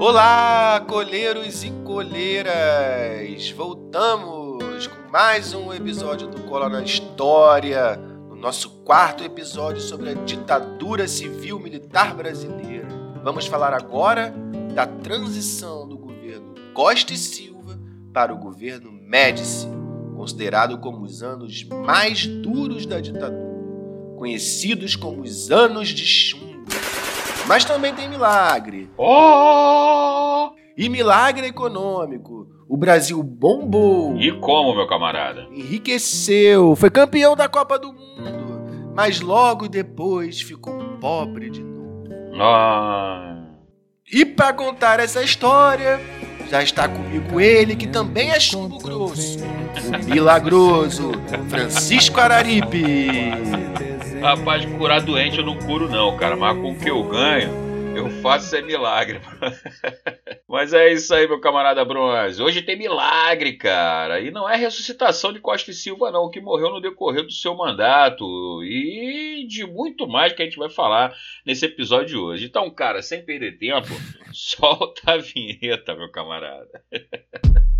Olá, 0.00 0.80
coleiros 0.86 1.64
e 1.64 1.72
coleiras! 1.84 3.50
Voltamos 3.50 4.86
com 4.86 5.10
mais 5.10 5.52
um 5.52 5.74
episódio 5.74 6.28
do 6.28 6.42
Cola 6.42 6.68
na 6.68 6.84
História, 6.84 7.96
no 7.96 8.36
nosso 8.36 8.70
quarto 8.84 9.24
episódio 9.24 9.82
sobre 9.82 10.10
a 10.10 10.14
ditadura 10.14 11.08
civil 11.08 11.58
militar 11.58 12.14
brasileira. 12.14 12.86
Vamos 13.24 13.48
falar 13.48 13.74
agora 13.74 14.32
da 14.72 14.86
transição 14.86 15.88
do 15.88 15.98
governo 15.98 16.54
Costa 16.72 17.12
e 17.12 17.16
Silva 17.16 17.76
para 18.12 18.32
o 18.32 18.38
governo 18.38 18.92
Médici, 18.92 19.66
considerado 20.14 20.78
como 20.78 21.02
os 21.02 21.24
anos 21.24 21.64
mais 21.64 22.24
duros 22.24 22.86
da 22.86 23.00
ditadura, 23.00 24.14
conhecidos 24.16 24.94
como 24.94 25.22
os 25.22 25.50
anos 25.50 25.88
de 25.88 26.06
chumbo. 26.06 26.57
Mas 27.48 27.64
também 27.64 27.94
tem 27.94 28.08
milagre. 28.10 28.90
Oh! 28.98 30.50
E 30.76 30.88
milagre 30.90 31.46
econômico. 31.46 32.46
O 32.68 32.76
Brasil 32.76 33.22
bombou. 33.22 34.14
E 34.18 34.30
como, 34.38 34.74
meu 34.74 34.86
camarada? 34.86 35.48
Enriqueceu. 35.50 36.76
Foi 36.76 36.90
campeão 36.90 37.34
da 37.34 37.48
Copa 37.48 37.78
do 37.78 37.90
Mundo. 37.90 38.92
Mas 38.94 39.22
logo 39.22 39.66
depois 39.66 40.42
ficou 40.42 40.78
pobre 41.00 41.48
de 41.48 41.62
novo. 41.62 42.04
Ah. 42.38 43.38
E 44.12 44.26
para 44.26 44.52
contar 44.52 45.00
essa 45.00 45.22
história, 45.22 45.98
já 46.50 46.62
está 46.62 46.86
comigo 46.86 47.40
ele, 47.40 47.74
que 47.74 47.86
também 47.86 48.30
é 48.30 48.38
chumbo 48.38 48.78
grosso. 48.78 49.38
O 49.40 50.04
milagroso 50.10 51.12
Francisco 51.48 52.20
Araripe. 52.20 53.30
Rapaz, 54.20 54.64
curar 54.76 55.00
doente 55.00 55.38
eu 55.38 55.44
não 55.44 55.56
curo 55.56 55.88
não, 55.88 56.16
cara. 56.16 56.36
Mas 56.36 56.56
com 56.58 56.72
o 56.72 56.78
que 56.78 56.90
eu 56.90 57.02
ganho, 57.04 57.50
eu 57.96 58.10
faço 58.20 58.54
é 58.56 58.60
milagre. 58.60 59.20
Mas 60.48 60.72
é 60.72 60.92
isso 60.92 61.14
aí, 61.14 61.28
meu 61.28 61.40
camarada 61.40 61.84
Bronze. 61.84 62.42
Hoje 62.42 62.62
tem 62.62 62.76
milagre, 62.76 63.56
cara. 63.56 64.20
E 64.20 64.30
não 64.30 64.48
é 64.48 64.56
ressuscitação 64.56 65.32
de 65.32 65.40
Costa 65.40 65.70
e 65.70 65.74
Silva, 65.74 66.10
não, 66.10 66.30
que 66.30 66.40
morreu 66.40 66.70
no 66.70 66.80
decorrer 66.80 67.22
do 67.22 67.32
seu 67.32 67.54
mandato. 67.54 68.24
E 68.64 69.46
de 69.46 69.64
muito 69.64 70.08
mais 70.08 70.32
que 70.32 70.42
a 70.42 70.44
gente 70.44 70.58
vai 70.58 70.68
falar 70.68 71.14
nesse 71.46 71.66
episódio 71.66 72.06
de 72.06 72.16
hoje. 72.16 72.46
Então, 72.46 72.68
cara, 72.70 73.02
sem 73.02 73.24
perder 73.24 73.56
tempo, 73.58 73.88
solta 74.32 75.12
a 75.12 75.16
vinheta, 75.18 75.94
meu 75.94 76.10
camarada. 76.10 76.82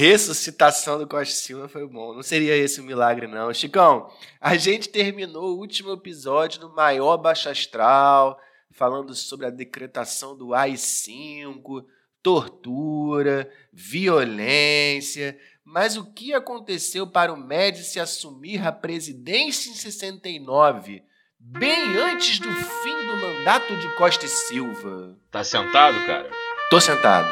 ressuscitação 0.00 0.98
do 0.98 1.06
Costa 1.06 1.34
Silva 1.34 1.68
foi 1.68 1.86
bom. 1.86 2.14
Não 2.14 2.22
seria 2.22 2.56
esse 2.56 2.80
o 2.80 2.84
milagre, 2.84 3.26
não. 3.26 3.52
Chicão, 3.52 4.10
a 4.40 4.56
gente 4.56 4.88
terminou 4.88 5.54
o 5.54 5.58
último 5.58 5.92
episódio 5.92 6.62
no 6.62 6.74
maior 6.74 7.18
Baixa 7.18 7.50
Astral, 7.50 8.40
falando 8.70 9.14
sobre 9.14 9.44
a 9.44 9.50
decretação 9.50 10.34
do 10.34 10.54
AI-5, 10.54 11.84
tortura, 12.22 13.50
violência. 13.70 15.38
Mas 15.62 15.98
o 15.98 16.10
que 16.10 16.32
aconteceu 16.32 17.06
para 17.06 17.30
o 17.30 17.36
Médici 17.36 18.00
assumir 18.00 18.66
a 18.66 18.72
presidência 18.72 19.70
em 19.70 19.74
69, 19.74 21.02
bem 21.38 21.96
antes 21.98 22.38
do 22.38 22.50
fim 22.50 23.06
do 23.06 23.16
mandato 23.18 23.76
de 23.76 23.94
Costa 23.96 24.24
e 24.24 24.28
Silva? 24.28 25.18
Tá 25.30 25.44
sentado, 25.44 26.06
cara? 26.06 26.30
Tô 26.70 26.80
sentado. 26.80 27.30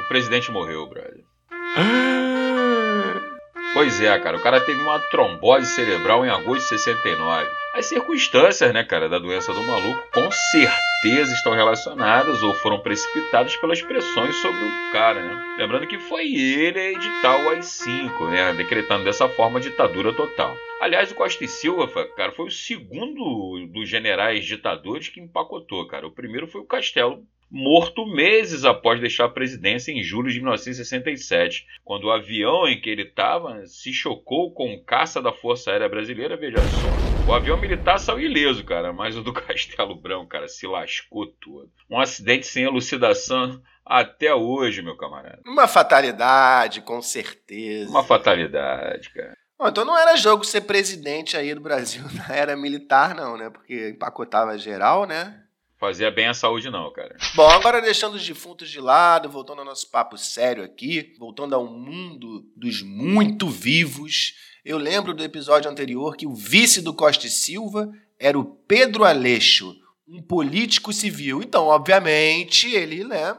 O 0.00 0.08
presidente 0.08 0.50
morreu, 0.50 0.86
brother. 0.86 1.29
Pois 3.72 4.00
é, 4.00 4.18
cara, 4.18 4.36
o 4.36 4.42
cara 4.42 4.60
teve 4.60 4.82
uma 4.82 4.98
trombose 4.98 5.66
cerebral 5.66 6.26
em 6.26 6.28
agosto 6.28 6.62
de 6.62 6.80
69. 6.80 7.48
As 7.72 7.86
circunstâncias, 7.86 8.74
né, 8.74 8.82
cara, 8.82 9.08
da 9.08 9.18
doença 9.18 9.54
do 9.54 9.62
maluco 9.62 10.02
com 10.12 10.28
certeza 10.30 11.32
estão 11.32 11.54
relacionadas 11.54 12.42
ou 12.42 12.52
foram 12.54 12.80
precipitadas 12.80 13.56
pelas 13.56 13.80
pressões 13.80 14.34
sobre 14.36 14.64
o 14.64 14.92
cara, 14.92 15.22
né? 15.22 15.54
Lembrando 15.56 15.86
que 15.86 16.00
foi 16.00 16.34
ele 16.34 16.80
a 16.80 16.90
editar 16.90 17.36
o 17.44 17.48
AI-5, 17.50 18.30
né, 18.30 18.52
decretando 18.54 19.04
dessa 19.04 19.28
forma 19.28 19.60
a 19.60 19.62
ditadura 19.62 20.12
total. 20.12 20.56
Aliás, 20.80 21.12
o 21.12 21.14
Costa 21.14 21.44
e 21.44 21.48
Silva, 21.48 21.86
cara, 22.16 22.32
foi 22.32 22.46
o 22.46 22.50
segundo 22.50 23.66
dos 23.68 23.88
generais 23.88 24.44
ditadores 24.44 25.08
que 25.08 25.20
empacotou, 25.20 25.86
cara. 25.86 26.08
O 26.08 26.12
primeiro 26.12 26.48
foi 26.48 26.60
o 26.60 26.66
Castelo 26.66 27.22
morto 27.50 28.06
meses 28.06 28.64
após 28.64 29.00
deixar 29.00 29.24
a 29.24 29.30
presidência 29.30 29.90
em 29.90 30.02
julho 30.02 30.30
de 30.30 30.38
1967, 30.38 31.66
quando 31.84 32.04
o 32.04 32.10
avião 32.10 32.68
em 32.68 32.80
que 32.80 32.88
ele 32.88 33.02
estava 33.02 33.66
se 33.66 33.92
chocou 33.92 34.52
com 34.52 34.72
o 34.72 34.84
caça 34.84 35.20
da 35.20 35.32
Força 35.32 35.70
Aérea 35.70 35.88
Brasileira, 35.88 36.36
veja 36.36 36.58
só. 36.58 37.30
O 37.30 37.34
avião 37.34 37.56
militar 37.56 37.98
saiu 37.98 38.20
ileso, 38.20 38.64
cara, 38.64 38.92
mas 38.92 39.16
o 39.16 39.22
do 39.22 39.32
Castelo 39.34 39.94
Branco, 39.94 40.28
cara, 40.28 40.48
se 40.48 40.66
lascou 40.66 41.26
todo. 41.26 41.70
Um 41.90 41.98
acidente 41.98 42.46
sem 42.46 42.64
elucidação 42.64 43.60
até 43.84 44.32
hoje, 44.34 44.82
meu 44.82 44.96
camarada. 44.96 45.40
Uma 45.44 45.66
fatalidade, 45.66 46.80
com 46.80 47.02
certeza. 47.02 47.90
Uma 47.90 48.04
fatalidade, 48.04 49.10
cara. 49.10 49.36
Bom, 49.58 49.68
então 49.68 49.84
não 49.84 49.98
era 49.98 50.16
jogo 50.16 50.42
ser 50.42 50.62
presidente 50.62 51.36
aí 51.36 51.54
do 51.54 51.60
Brasil 51.60 52.02
na 52.14 52.34
era 52.34 52.56
militar, 52.56 53.14
não, 53.14 53.36
né? 53.36 53.50
Porque 53.50 53.90
empacotava 53.90 54.56
geral, 54.56 55.06
né? 55.06 55.42
Fazia 55.80 56.10
bem 56.10 56.26
a 56.26 56.34
saúde, 56.34 56.68
não, 56.68 56.92
cara. 56.92 57.16
Bom, 57.34 57.48
agora 57.48 57.80
deixando 57.80 58.14
os 58.14 58.26
defuntos 58.26 58.68
de 58.68 58.78
lado, 58.78 59.30
voltando 59.30 59.60
ao 59.60 59.64
nosso 59.64 59.90
papo 59.90 60.18
sério 60.18 60.62
aqui, 60.62 61.14
voltando 61.18 61.54
ao 61.54 61.66
mundo 61.66 62.44
dos 62.54 62.82
muito 62.82 63.48
vivos, 63.48 64.34
eu 64.62 64.76
lembro 64.76 65.14
do 65.14 65.24
episódio 65.24 65.70
anterior 65.70 66.18
que 66.18 66.26
o 66.26 66.34
vice 66.34 66.82
do 66.82 66.92
Costa 66.92 67.26
e 67.26 67.30
Silva 67.30 67.90
era 68.18 68.38
o 68.38 68.44
Pedro 68.44 69.04
Aleixo, 69.04 69.74
um 70.06 70.20
político 70.20 70.92
civil. 70.92 71.40
Então, 71.42 71.68
obviamente, 71.68 72.70
ele, 72.74 73.02
né, 73.02 73.34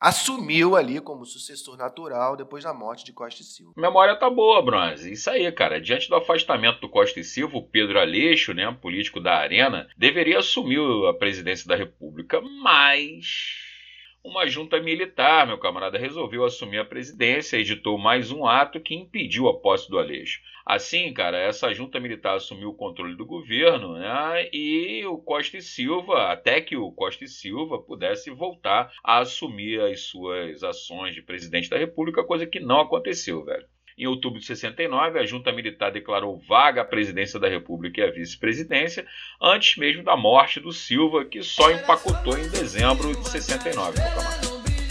assumiu 0.00 0.76
ali 0.76 1.00
como 1.00 1.24
sucessor 1.24 1.76
natural 1.76 2.36
depois 2.36 2.64
da 2.64 2.72
morte 2.72 3.04
de 3.04 3.12
Costa 3.12 3.42
e 3.42 3.44
Silva. 3.44 3.72
Memória 3.76 4.16
tá 4.16 4.30
boa, 4.30 4.62
Bronze. 4.62 5.12
Isso 5.12 5.28
aí, 5.28 5.50
cara. 5.50 5.80
Diante 5.80 6.08
do 6.08 6.16
afastamento 6.16 6.80
do 6.80 6.88
Costa 6.88 7.18
e 7.18 7.24
Silva, 7.24 7.56
o 7.56 7.66
Pedro 7.66 7.98
Aleixo, 7.98 8.54
né, 8.54 8.70
político 8.80 9.20
da 9.20 9.34
Arena, 9.34 9.88
deveria 9.96 10.38
assumir 10.38 10.78
a 11.08 11.14
presidência 11.14 11.66
da 11.66 11.74
República, 11.74 12.40
mas 12.62 13.66
uma 14.22 14.46
junta 14.46 14.80
militar, 14.80 15.46
meu 15.46 15.58
camarada, 15.58 15.98
resolveu 15.98 16.44
assumir 16.44 16.78
a 16.78 16.84
presidência 16.84 17.56
e 17.56 17.60
editou 17.60 17.96
mais 17.96 18.30
um 18.30 18.46
ato 18.46 18.80
que 18.80 18.94
impediu 18.94 19.48
a 19.48 19.58
posse 19.58 19.88
do 19.88 19.98
Aleixo. 19.98 20.40
Assim, 20.68 21.10
cara, 21.14 21.38
essa 21.38 21.72
junta 21.72 21.98
militar 21.98 22.36
assumiu 22.36 22.68
o 22.68 22.74
controle 22.74 23.16
do 23.16 23.24
governo 23.24 23.94
né, 23.94 24.50
e 24.52 25.02
o 25.06 25.16
Costa 25.16 25.56
e 25.56 25.62
Silva, 25.62 26.30
até 26.30 26.60
que 26.60 26.76
o 26.76 26.92
Costa 26.92 27.24
e 27.24 27.28
Silva 27.28 27.78
pudesse 27.78 28.30
voltar 28.30 28.92
a 29.02 29.20
assumir 29.20 29.80
as 29.80 30.02
suas 30.02 30.62
ações 30.62 31.14
de 31.14 31.22
presidente 31.22 31.70
da 31.70 31.78
República, 31.78 32.22
coisa 32.22 32.46
que 32.46 32.60
não 32.60 32.80
aconteceu, 32.80 33.42
velho. 33.46 33.64
Em 33.96 34.06
outubro 34.06 34.38
de 34.38 34.44
69, 34.44 35.18
a 35.18 35.24
junta 35.24 35.50
militar 35.50 35.90
declarou 35.90 36.38
vaga 36.46 36.82
a 36.82 36.84
presidência 36.84 37.40
da 37.40 37.48
República 37.48 38.02
e 38.02 38.04
a 38.04 38.10
vice-presidência, 38.10 39.06
antes 39.40 39.78
mesmo 39.78 40.04
da 40.04 40.18
morte 40.18 40.60
do 40.60 40.70
Silva, 40.70 41.24
que 41.24 41.42
só 41.42 41.70
empacotou 41.70 42.36
em 42.36 42.50
dezembro 42.50 43.16
de 43.16 43.26
69. 43.26 43.98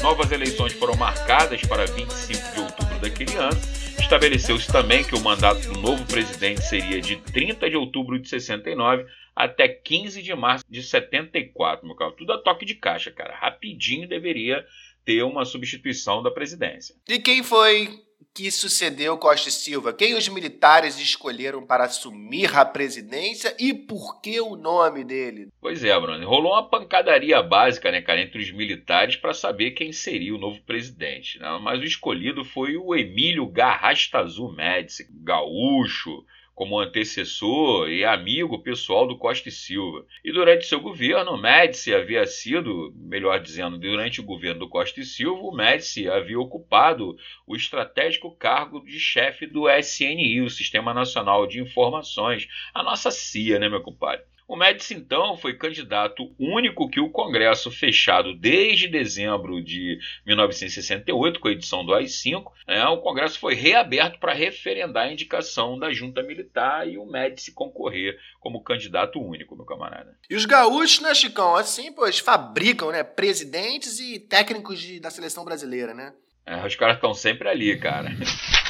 Novas 0.02 0.32
eleições 0.32 0.74
foram 0.74 0.96
marcadas 0.96 1.62
para 1.62 1.86
25 1.86 2.54
de 2.56 2.62
outubro 2.62 3.00
daquele 3.00 3.36
ano. 3.36 3.77
Estabeleceu-se 4.00 4.72
também 4.72 5.04
que 5.04 5.16
o 5.16 5.20
mandato 5.20 5.62
do 5.62 5.82
novo 5.82 6.06
presidente 6.06 6.62
seria 6.62 7.02
de 7.02 7.18
30 7.18 7.70
de 7.70 7.76
outubro 7.76 8.18
de 8.18 8.30
69 8.30 9.06
até 9.36 9.68
15 9.68 10.22
de 10.22 10.34
março 10.34 10.66
de 10.70 10.82
74, 10.82 11.86
meu 11.86 11.96
cara. 11.96 12.12
Tudo 12.12 12.34
a 12.34 12.38
toque 12.38 12.66
de 12.66 12.76
caixa, 12.76 13.12
cara. 13.12 13.36
Rapidinho 13.36 14.08
deveria 14.08 14.66
ter 15.06 15.24
uma 15.24 15.46
substituição 15.46 16.24
da 16.24 16.32
presidência. 16.32 16.96
E 17.08 17.20
quem 17.20 17.44
foi 17.44 18.07
que 18.38 18.52
sucedeu 18.52 19.18
Costa 19.18 19.50
e 19.50 19.52
Silva? 19.52 19.92
Quem 19.92 20.14
os 20.14 20.30
militares 20.30 21.00
escolheram 21.00 21.66
para 21.66 21.86
assumir 21.86 22.56
a 22.56 22.64
presidência 22.64 23.56
e 23.60 23.74
por 23.74 24.22
que 24.22 24.40
o 24.40 24.56
nome 24.56 25.04
dele? 25.04 25.48
Pois 25.60 25.84
é, 25.84 26.00
Bruno. 26.00 26.28
Rolou 26.28 26.54
uma 26.54 26.70
pancadaria 26.70 27.42
básica, 27.42 27.92
né, 27.92 28.00
cara, 28.02 28.22
entre 28.22 28.42
os 28.42 28.52
militares 28.52 29.16
para 29.16 29.34
saber 29.34 29.72
quem 29.72 29.92
seria 29.92 30.36
o 30.36 30.38
novo 30.38 30.62
presidente. 30.64 31.40
Né? 31.40 31.60
Mas 31.62 31.80
o 31.80 31.86
escolhido 31.86 32.46
foi 32.46 32.78
o 32.78 32.96
Emílio 32.96 33.48
Garrastazu 33.48 34.50
Médici, 34.50 35.08
gaúcho, 35.24 36.24
como 36.58 36.80
antecessor 36.80 37.88
e 37.88 38.04
amigo 38.04 38.58
pessoal 38.64 39.06
do 39.06 39.16
Costa 39.16 39.48
e 39.48 39.52
Silva. 39.52 40.04
E 40.26 40.32
durante 40.32 40.66
seu 40.66 40.82
governo, 40.82 41.38
Médici 41.38 41.94
havia 41.94 42.26
sido, 42.26 42.92
melhor 42.96 43.40
dizendo, 43.40 43.78
durante 43.78 44.20
o 44.20 44.24
governo 44.24 44.62
do 44.62 44.68
Costa 44.68 45.00
e 45.00 45.06
Silva, 45.06 45.40
o 45.40 45.56
Médici 45.56 46.10
havia 46.10 46.40
ocupado 46.40 47.16
o 47.46 47.56
estratégico 47.56 48.36
cargo 48.36 48.84
de 48.84 49.00
chefe 49.00 49.46
do 49.46 49.70
SNI, 49.70 50.42
o 50.42 50.50
Sistema 50.50 50.96
Nacional 50.96 51.46
de 51.46 51.62
Informações, 51.62 52.48
a 52.74 52.82
nossa 52.82 53.12
CIA, 53.12 53.60
né, 53.60 53.70
meu 53.70 53.84
compadre? 53.84 54.26
O 54.48 54.56
Médici, 54.56 54.94
então, 54.94 55.36
foi 55.36 55.58
candidato 55.58 56.34
único 56.40 56.90
que 56.90 57.02
o 57.02 57.10
Congresso, 57.10 57.70
fechado 57.70 58.34
desde 58.34 58.88
dezembro 58.88 59.62
de 59.62 60.00
1968, 60.26 61.40
com 61.42 61.50
a 61.50 61.52
edição 61.52 61.86
do 61.86 61.94
AI-5, 61.94 62.46
né, 62.66 62.86
o 62.86 63.02
Congresso 63.02 63.38
foi 63.40 63.56
reaberto 63.56 64.20
para 64.20 64.34
referendar 64.34 65.08
a 65.08 65.12
indicação 65.12 65.78
da 65.78 65.92
junta 65.92 66.24
militar 66.24 66.88
e 66.88 66.98
o 66.98 67.06
Médici 67.06 67.52
concorrer 67.52 68.18
como 68.40 68.64
candidato 68.64 69.20
único, 69.20 69.54
meu 69.54 69.66
camarada. 69.66 70.18
E 70.30 70.36
os 70.36 70.46
gaúchos, 70.46 71.02
né, 71.02 71.14
Chicão, 71.14 71.58
assim, 71.58 71.92
pois 71.92 72.18
fabricam 72.20 72.90
né, 72.90 73.04
presidentes 73.04 74.00
e 74.00 74.18
técnicos 74.18 74.80
de, 74.80 75.02
da 75.02 75.10
seleção 75.10 75.44
brasileira, 75.44 75.94
né? 75.94 76.14
É, 76.46 76.66
os 76.66 76.76
caras 76.76 76.96
estão 76.96 77.14
sempre 77.14 77.50
ali, 77.50 77.78
cara. 77.78 78.12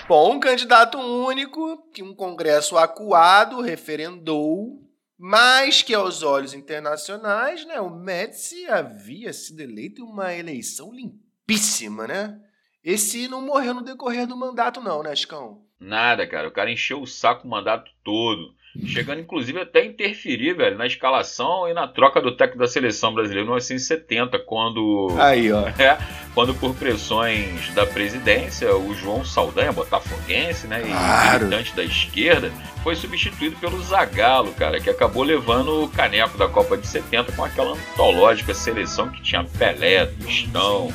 Bom, 0.08 0.34
um 0.34 0.40
candidato 0.40 0.98
único, 0.98 1.88
que 1.94 2.02
um 2.02 2.16
congresso 2.16 2.76
acuado 2.78 3.62
referendou, 3.62 4.87
mas 5.18 5.82
que 5.82 5.94
aos 5.94 6.22
olhos 6.22 6.54
internacionais, 6.54 7.66
né, 7.66 7.80
o 7.82 7.90
Médici 7.90 8.66
havia 8.68 9.34
sido 9.34 9.62
eleito 9.62 10.02
em 10.02 10.06
uma 10.06 10.34
eleição 10.34 10.94
limpíssima, 10.94 12.08
né? 12.08 12.40
Esse 12.84 13.28
não 13.28 13.42
morreu 13.42 13.74
no 13.74 13.84
decorrer 13.84 14.28
do 14.28 14.38
mandato 14.38 14.80
não, 14.80 15.02
né, 15.02 15.16
Chicão? 15.16 15.66
Nada, 15.80 16.28
cara. 16.28 16.48
O 16.48 16.52
cara 16.52 16.72
encheu 16.72 17.02
o 17.02 17.08
saco 17.08 17.48
o 17.48 17.50
mandato 17.50 17.92
todo 18.04 18.56
chegando 18.86 19.22
inclusive 19.22 19.60
até 19.60 19.82
a 19.82 19.86
interferir, 19.86 20.54
velho, 20.54 20.78
na 20.78 20.86
escalação 20.86 21.68
e 21.68 21.74
na 21.74 21.88
troca 21.88 22.22
do 22.22 22.36
técnico 22.36 22.60
da 22.60 22.68
seleção 22.68 23.14
brasileira 23.14 23.44
em 23.44 23.46
1970, 23.46 24.40
quando. 24.40 25.16
Aí, 25.20 25.52
ó. 25.52 25.68
É, 25.78 25.98
quando 26.34 26.54
por 26.56 26.76
pressões 26.76 27.70
da 27.74 27.86
presidência, 27.86 28.76
o 28.76 28.94
João 28.96 29.24
Saldanha, 29.24 29.72
botafoguense, 29.72 30.68
né, 30.68 30.82
claro. 30.82 31.38
e 31.38 31.46
militante 31.46 31.76
da 31.76 31.84
esquerda, 31.84 32.52
foi 32.84 32.96
substituído 32.96 33.56
pelo 33.58 33.82
Zagallo, 33.82 34.52
cara, 34.54 34.80
que 34.80 34.90
acabou 34.90 35.24
levando 35.24 35.84
o 35.84 35.90
caneco 35.90 36.38
da 36.38 36.48
Copa 36.48 36.78
de 36.78 36.88
70 36.88 37.32
com 37.34 37.44
aquela 37.44 37.74
antológica 37.74 38.54
seleção 38.54 39.10
que 39.10 39.22
tinha 39.22 39.44
Pelé, 39.44 40.06
Tostão, 40.06 40.92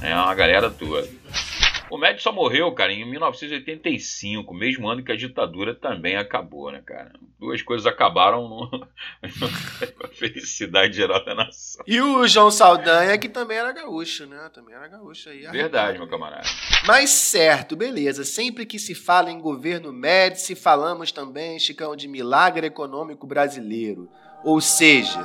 né, 0.00 0.14
uma 0.14 0.34
galera 0.34 0.70
toda. 0.70 1.15
O 1.96 1.98
Médici 1.98 2.24
só 2.24 2.32
morreu, 2.32 2.70
cara, 2.72 2.92
em 2.92 3.10
1985, 3.10 4.52
mesmo 4.52 4.86
ano 4.86 5.02
que 5.02 5.10
a 5.10 5.16
ditadura 5.16 5.74
também 5.74 6.14
acabou, 6.14 6.70
né, 6.70 6.82
cara? 6.84 7.10
Duas 7.40 7.62
coisas 7.62 7.86
acabaram 7.86 8.46
no... 8.46 8.86
felicidade 10.12 10.94
geral 10.94 11.24
da 11.24 11.34
nação. 11.34 11.82
E 11.86 11.98
o 11.98 12.28
João 12.28 12.50
Saldanha, 12.50 13.16
que 13.16 13.30
também 13.30 13.56
era 13.56 13.72
gaúcho, 13.72 14.26
né? 14.26 14.50
Também 14.52 14.74
era 14.74 14.86
gaúcho 14.88 15.30
aí. 15.30 15.46
Verdade, 15.46 15.96
meu 15.96 16.06
camarada. 16.06 16.46
Mas 16.86 17.08
certo, 17.08 17.74
beleza. 17.74 18.24
Sempre 18.24 18.66
que 18.66 18.78
se 18.78 18.94
fala 18.94 19.30
em 19.30 19.40
governo 19.40 19.90
Médici, 19.90 20.54
falamos 20.54 21.10
também, 21.10 21.58
Chicão, 21.58 21.96
de 21.96 22.06
milagre 22.06 22.66
econômico 22.66 23.26
brasileiro. 23.26 24.10
Ou 24.44 24.60
seja, 24.60 25.18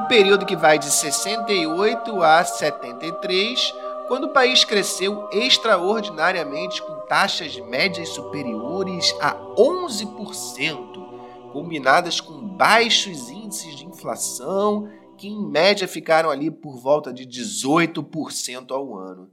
um 0.00 0.06
período 0.06 0.46
que 0.46 0.56
vai 0.56 0.78
de 0.78 0.86
68 0.86 2.22
a 2.22 2.42
73 2.42 3.83
quando 4.06 4.24
o 4.24 4.32
país 4.32 4.64
cresceu 4.64 5.28
extraordinariamente 5.32 6.82
com 6.82 7.06
taxas 7.06 7.56
médias 7.58 8.10
superiores 8.10 9.14
a 9.20 9.34
11%, 9.56 11.52
combinadas 11.52 12.20
com 12.20 12.46
baixos 12.48 13.30
índices 13.30 13.76
de 13.76 13.86
inflação, 13.86 14.88
que 15.16 15.28
em 15.28 15.46
média 15.46 15.86
ficaram 15.86 16.30
ali 16.30 16.50
por 16.50 16.76
volta 16.76 17.12
de 17.12 17.24
18% 17.26 18.70
ao 18.72 18.98
ano. 18.98 19.30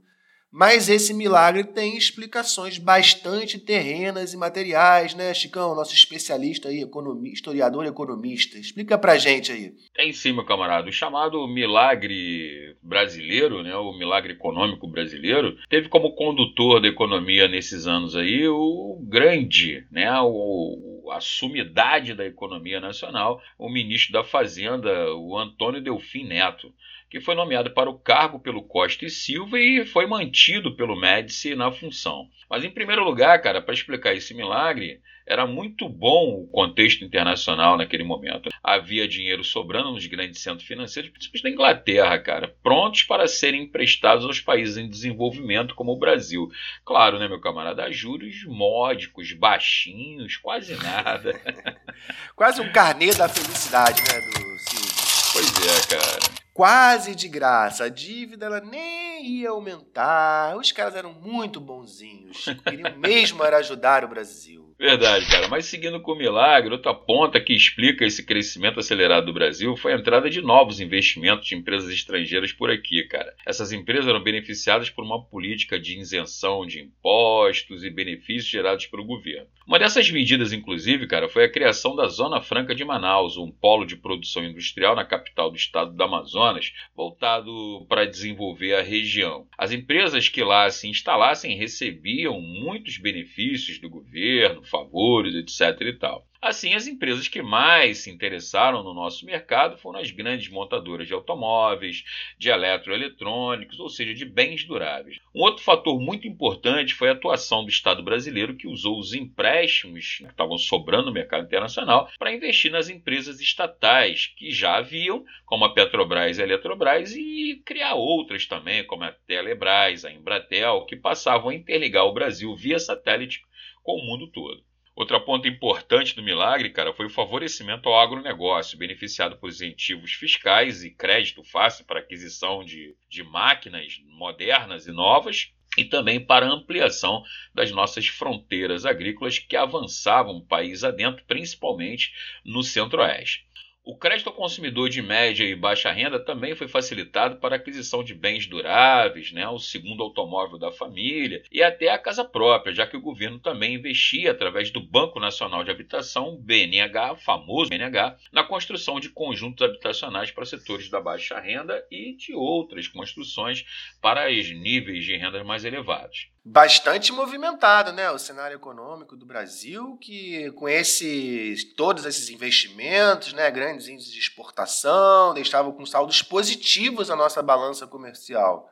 Mas 0.52 0.90
esse 0.90 1.14
milagre 1.14 1.64
tem 1.64 1.96
explicações 1.96 2.76
bastante 2.76 3.58
terrenas 3.58 4.34
e 4.34 4.36
materiais, 4.36 5.14
né, 5.14 5.32
Chicão? 5.32 5.74
Nosso 5.74 5.94
especialista 5.94 6.68
aí, 6.68 6.82
economia, 6.82 7.32
historiador 7.32 7.86
e 7.86 7.88
economista. 7.88 8.58
Explica 8.58 8.98
pra 8.98 9.16
gente 9.16 9.50
aí. 9.50 9.72
Tem 9.94 10.12
sim, 10.12 10.32
meu 10.32 10.44
camarada. 10.44 10.90
O 10.90 10.92
chamado 10.92 11.48
milagre 11.48 12.76
brasileiro, 12.82 13.62
né, 13.62 13.74
o 13.74 13.94
milagre 13.94 14.34
econômico 14.34 14.86
brasileiro, 14.86 15.56
teve 15.70 15.88
como 15.88 16.14
condutor 16.14 16.82
da 16.82 16.88
economia 16.88 17.48
nesses 17.48 17.86
anos 17.86 18.14
aí 18.14 18.46
o 18.46 19.00
grande, 19.08 19.86
né, 19.90 20.12
o, 20.20 21.10
a 21.12 21.20
sumidade 21.20 22.12
da 22.12 22.26
economia 22.26 22.78
nacional, 22.78 23.40
o 23.58 23.70
ministro 23.70 24.12
da 24.12 24.22
Fazenda, 24.22 25.14
o 25.14 25.38
Antônio 25.38 25.80
Delfim 25.80 26.24
Neto 26.24 26.70
que 27.12 27.20
foi 27.20 27.34
nomeado 27.34 27.70
para 27.72 27.90
o 27.90 27.98
cargo 27.98 28.40
pelo 28.40 28.62
Costa 28.62 29.04
e 29.04 29.10
Silva 29.10 29.60
e 29.60 29.84
foi 29.84 30.06
mantido 30.06 30.74
pelo 30.74 30.98
Médici 30.98 31.54
na 31.54 31.70
função. 31.70 32.26
Mas, 32.48 32.64
em 32.64 32.70
primeiro 32.70 33.04
lugar, 33.04 33.38
cara, 33.42 33.60
para 33.60 33.74
explicar 33.74 34.14
esse 34.14 34.32
milagre, 34.32 34.98
era 35.26 35.46
muito 35.46 35.90
bom 35.90 36.40
o 36.40 36.46
contexto 36.46 37.04
internacional 37.04 37.76
naquele 37.76 38.02
momento. 38.02 38.48
Havia 38.64 39.06
dinheiro 39.06 39.44
sobrando 39.44 39.92
nos 39.92 40.06
grandes 40.06 40.40
centros 40.40 40.66
financeiros, 40.66 41.10
principalmente 41.10 41.42
da 41.42 41.50
Inglaterra, 41.50 42.18
cara, 42.18 42.56
prontos 42.62 43.02
para 43.02 43.28
serem 43.28 43.64
emprestados 43.64 44.24
aos 44.24 44.40
países 44.40 44.78
em 44.78 44.88
desenvolvimento, 44.88 45.74
como 45.74 45.92
o 45.92 45.98
Brasil. 45.98 46.48
Claro, 46.82 47.18
né, 47.18 47.28
meu 47.28 47.42
camarada? 47.42 47.92
Juros 47.92 48.42
módicos, 48.46 49.34
baixinhos, 49.34 50.38
quase 50.38 50.74
nada. 50.76 51.38
quase 52.34 52.62
um 52.62 52.72
carnê 52.72 53.12
da 53.12 53.28
felicidade, 53.28 54.00
né, 54.00 54.18
do 54.18 54.58
Silvio? 54.60 55.32
Pois 55.34 55.50
é, 55.68 55.94
cara 55.94 56.31
quase 56.52 57.14
de 57.14 57.28
graça. 57.28 57.84
A 57.84 57.88
dívida 57.88 58.46
ela 58.46 58.60
nem 58.60 59.24
ia 59.24 59.50
aumentar. 59.50 60.56
Os 60.56 60.72
caras 60.72 60.94
eram 60.94 61.12
muito 61.12 61.60
bonzinhos. 61.60 62.44
Queriam 62.64 62.96
mesmo 62.98 63.42
era 63.44 63.58
ajudar 63.58 64.04
o 64.04 64.08
Brasil. 64.08 64.71
Verdade, 64.82 65.26
cara. 65.26 65.46
Mas 65.46 65.66
seguindo 65.66 66.00
com 66.00 66.10
o 66.10 66.16
milagre, 66.16 66.72
outra 66.72 66.92
ponta 66.92 67.40
que 67.40 67.52
explica 67.54 68.04
esse 68.04 68.26
crescimento 68.26 68.80
acelerado 68.80 69.26
do 69.26 69.32
Brasil 69.32 69.76
foi 69.76 69.92
a 69.92 69.96
entrada 69.96 70.28
de 70.28 70.42
novos 70.42 70.80
investimentos 70.80 71.46
de 71.46 71.54
empresas 71.54 71.88
estrangeiras 71.88 72.52
por 72.52 72.68
aqui, 72.68 73.04
cara. 73.04 73.32
Essas 73.46 73.70
empresas 73.70 74.08
eram 74.08 74.20
beneficiadas 74.20 74.90
por 74.90 75.04
uma 75.04 75.22
política 75.24 75.78
de 75.78 75.96
isenção 75.96 76.66
de 76.66 76.80
impostos 76.80 77.84
e 77.84 77.90
benefícios 77.90 78.50
gerados 78.50 78.84
pelo 78.86 79.04
governo. 79.04 79.46
Uma 79.64 79.78
dessas 79.78 80.10
medidas, 80.10 80.52
inclusive, 80.52 81.06
cara, 81.06 81.28
foi 81.28 81.44
a 81.44 81.48
criação 81.48 81.94
da 81.94 82.08
Zona 82.08 82.40
Franca 82.40 82.74
de 82.74 82.84
Manaus, 82.84 83.36
um 83.36 83.52
polo 83.52 83.86
de 83.86 83.94
produção 83.94 84.44
industrial 84.44 84.96
na 84.96 85.04
capital 85.04 85.48
do 85.48 85.56
estado 85.56 85.92
do 85.92 86.02
Amazonas, 86.02 86.72
voltado 86.96 87.86
para 87.88 88.04
desenvolver 88.04 88.74
a 88.74 88.82
região. 88.82 89.46
As 89.56 89.70
empresas 89.70 90.28
que 90.28 90.42
lá 90.42 90.68
se 90.68 90.88
instalassem 90.88 91.56
recebiam 91.56 92.40
muitos 92.40 92.98
benefícios 92.98 93.78
do 93.78 93.88
governo, 93.88 94.64
favores, 94.72 95.34
etc. 95.34 95.80
e 95.82 95.92
tal. 95.92 96.26
Assim, 96.42 96.74
as 96.74 96.88
empresas 96.88 97.28
que 97.28 97.40
mais 97.40 97.98
se 97.98 98.10
interessaram 98.10 98.82
no 98.82 98.92
nosso 98.92 99.24
mercado 99.24 99.78
foram 99.78 100.00
as 100.00 100.10
grandes 100.10 100.48
montadoras 100.48 101.06
de 101.06 101.14
automóveis, 101.14 102.02
de 102.36 102.48
eletroeletrônicos, 102.48 103.78
ou 103.78 103.88
seja, 103.88 104.12
de 104.12 104.24
bens 104.24 104.64
duráveis. 104.64 105.20
Um 105.32 105.40
outro 105.40 105.62
fator 105.62 106.00
muito 106.00 106.26
importante 106.26 106.94
foi 106.94 107.10
a 107.10 107.12
atuação 107.12 107.62
do 107.62 107.70
Estado 107.70 108.02
brasileiro, 108.02 108.56
que 108.56 108.66
usou 108.66 108.98
os 108.98 109.14
empréstimos 109.14 110.16
que 110.18 110.24
estavam 110.24 110.58
sobrando 110.58 111.06
no 111.06 111.12
mercado 111.12 111.44
internacional 111.44 112.10
para 112.18 112.34
investir 112.34 112.72
nas 112.72 112.88
empresas 112.88 113.40
estatais 113.40 114.26
que 114.26 114.50
já 114.50 114.78
haviam, 114.78 115.24
como 115.46 115.64
a 115.64 115.72
Petrobras 115.72 116.38
e 116.38 116.42
a 116.42 116.44
Eletrobras, 116.44 117.14
e 117.14 117.62
criar 117.64 117.94
outras 117.94 118.46
também, 118.46 118.84
como 118.84 119.04
a 119.04 119.12
Telebrás, 119.12 120.04
a 120.04 120.10
Embratel, 120.10 120.86
que 120.86 120.96
passavam 120.96 121.50
a 121.50 121.54
interligar 121.54 122.04
o 122.04 122.12
Brasil 122.12 122.52
via 122.56 122.80
satélite 122.80 123.42
com 123.82 123.96
o 123.96 124.04
mundo 124.04 124.26
todo. 124.26 124.62
Outra 124.94 125.18
ponta 125.18 125.48
importante 125.48 126.14
do 126.14 126.22
milagre, 126.22 126.70
cara, 126.70 126.92
foi 126.92 127.06
o 127.06 127.10
favorecimento 127.10 127.88
ao 127.88 127.98
agronegócio, 127.98 128.78
beneficiado 128.78 129.38
por 129.38 129.48
incentivos 129.48 130.12
fiscais 130.12 130.84
e 130.84 130.90
crédito 130.90 131.42
fácil 131.42 131.86
para 131.86 132.00
aquisição 132.00 132.62
de, 132.62 132.94
de 133.08 133.22
máquinas 133.22 133.98
modernas 134.04 134.86
e 134.86 134.92
novas, 134.92 135.50
e 135.76 135.84
também 135.84 136.20
para 136.20 136.46
a 136.46 136.52
ampliação 136.52 137.22
das 137.54 137.70
nossas 137.70 138.06
fronteiras 138.06 138.84
agrícolas 138.84 139.38
que 139.38 139.56
avançavam 139.56 140.36
o 140.36 140.46
país 140.46 140.84
adentro, 140.84 141.24
principalmente 141.26 142.12
no 142.44 142.62
centro-oeste. 142.62 143.46
O 143.84 143.96
crédito 143.96 144.28
ao 144.28 144.36
consumidor 144.36 144.88
de 144.88 145.02
média 145.02 145.42
e 145.42 145.56
baixa 145.56 145.90
renda 145.90 146.24
também 146.24 146.54
foi 146.54 146.68
facilitado 146.68 147.38
para 147.38 147.56
a 147.56 147.58
aquisição 147.58 148.04
de 148.04 148.14
bens 148.14 148.46
duráveis, 148.46 149.32
né, 149.32 149.48
o 149.48 149.58
segundo 149.58 150.04
automóvel 150.04 150.56
da 150.56 150.70
família 150.70 151.42
e 151.50 151.60
até 151.64 151.88
a 151.88 151.98
casa 151.98 152.24
própria, 152.24 152.72
já 152.72 152.86
que 152.86 152.96
o 152.96 153.00
governo 153.00 153.40
também 153.40 153.74
investia 153.74 154.30
através 154.30 154.70
do 154.70 154.80
Banco 154.80 155.18
Nacional 155.18 155.64
de 155.64 155.72
Habitação, 155.72 156.36
BNH, 156.36 157.16
famoso 157.16 157.70
BNH, 157.70 158.18
na 158.30 158.44
construção 158.44 159.00
de 159.00 159.08
conjuntos 159.08 159.66
habitacionais 159.66 160.30
para 160.30 160.46
setores 160.46 160.88
da 160.88 161.00
baixa 161.00 161.40
renda 161.40 161.84
e 161.90 162.14
de 162.14 162.32
outras 162.32 162.86
construções 162.86 163.64
para 164.00 164.30
os 164.30 164.48
níveis 164.48 165.04
de 165.04 165.16
renda 165.16 165.42
mais 165.42 165.64
elevados 165.64 166.30
bastante 166.44 167.12
movimentado, 167.12 167.92
né? 167.92 168.10
O 168.10 168.18
cenário 168.18 168.56
econômico 168.56 169.16
do 169.16 169.24
Brasil, 169.24 169.96
que 170.00 170.50
com 170.52 170.68
esses 170.68 171.64
todos 171.74 172.04
esses 172.04 172.28
investimentos, 172.30 173.32
né, 173.32 173.50
grandes 173.50 173.86
índices 173.86 174.12
de 174.12 174.18
exportação, 174.18 175.34
deixavam 175.34 175.72
com 175.72 175.86
saldos 175.86 176.20
positivos 176.22 177.10
a 177.10 177.16
nossa 177.16 177.42
balança 177.42 177.86
comercial. 177.86 178.68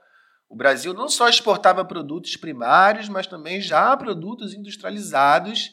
O 0.49 0.57
Brasil 0.57 0.93
não 0.93 1.09
só 1.09 1.29
exportava 1.29 1.85
produtos 1.85 2.37
primários, 2.37 3.09
mas 3.09 3.29
também 3.29 3.61
já 3.61 3.97
produtos 3.97 4.53
industrializados 4.53 5.71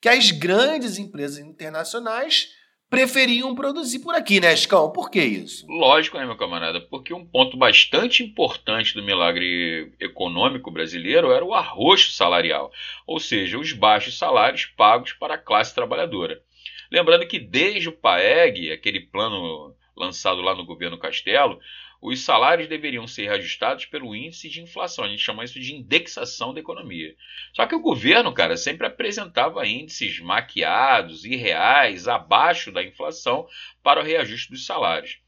que 0.00 0.08
as 0.08 0.30
grandes 0.30 0.98
empresas 0.98 1.38
internacionais 1.38 2.48
preferiam 2.90 3.54
produzir 3.54 4.00
por 4.00 4.16
aqui, 4.16 4.40
né, 4.40 4.54
Chicão? 4.56 4.90
Por 4.90 5.10
que 5.10 5.22
isso? 5.22 5.64
Lógico, 5.68 6.18
né, 6.18 6.26
meu 6.26 6.36
camarada? 6.36 6.80
Porque 6.80 7.14
um 7.14 7.24
ponto 7.24 7.56
bastante 7.56 8.24
importante 8.24 8.94
do 8.94 9.02
milagre 9.02 9.92
econômico 10.00 10.72
brasileiro 10.72 11.30
era 11.30 11.44
o 11.44 11.54
arroxo 11.54 12.10
salarial, 12.10 12.72
ou 13.06 13.20
seja, 13.20 13.56
os 13.58 13.72
baixos 13.72 14.18
salários 14.18 14.66
pagos 14.66 15.12
para 15.12 15.34
a 15.34 15.38
classe 15.38 15.72
trabalhadora. 15.72 16.42
Lembrando 16.90 17.26
que 17.28 17.38
desde 17.38 17.88
o 17.88 17.92
PAEG, 17.92 18.72
aquele 18.72 18.98
plano 18.98 19.72
lançado 19.96 20.40
lá 20.40 20.54
no 20.54 20.66
governo 20.66 20.98
Castelo, 20.98 21.60
os 22.00 22.20
salários 22.20 22.68
deveriam 22.68 23.06
ser 23.06 23.24
reajustados 23.24 23.84
pelo 23.84 24.14
índice 24.14 24.48
de 24.48 24.62
inflação. 24.62 25.04
A 25.04 25.08
gente 25.08 25.22
chama 25.22 25.44
isso 25.44 25.60
de 25.60 25.74
indexação 25.74 26.54
da 26.54 26.60
economia. 26.60 27.14
Só 27.52 27.66
que 27.66 27.74
o 27.74 27.80
governo, 27.80 28.32
cara, 28.32 28.56
sempre 28.56 28.86
apresentava 28.86 29.66
índices 29.66 30.18
maquiados, 30.18 31.24
irreais, 31.24 32.08
abaixo 32.08 32.72
da 32.72 32.82
inflação 32.82 33.46
para 33.82 34.00
o 34.00 34.04
reajuste 34.04 34.50
dos 34.50 34.64
salários. 34.64 35.18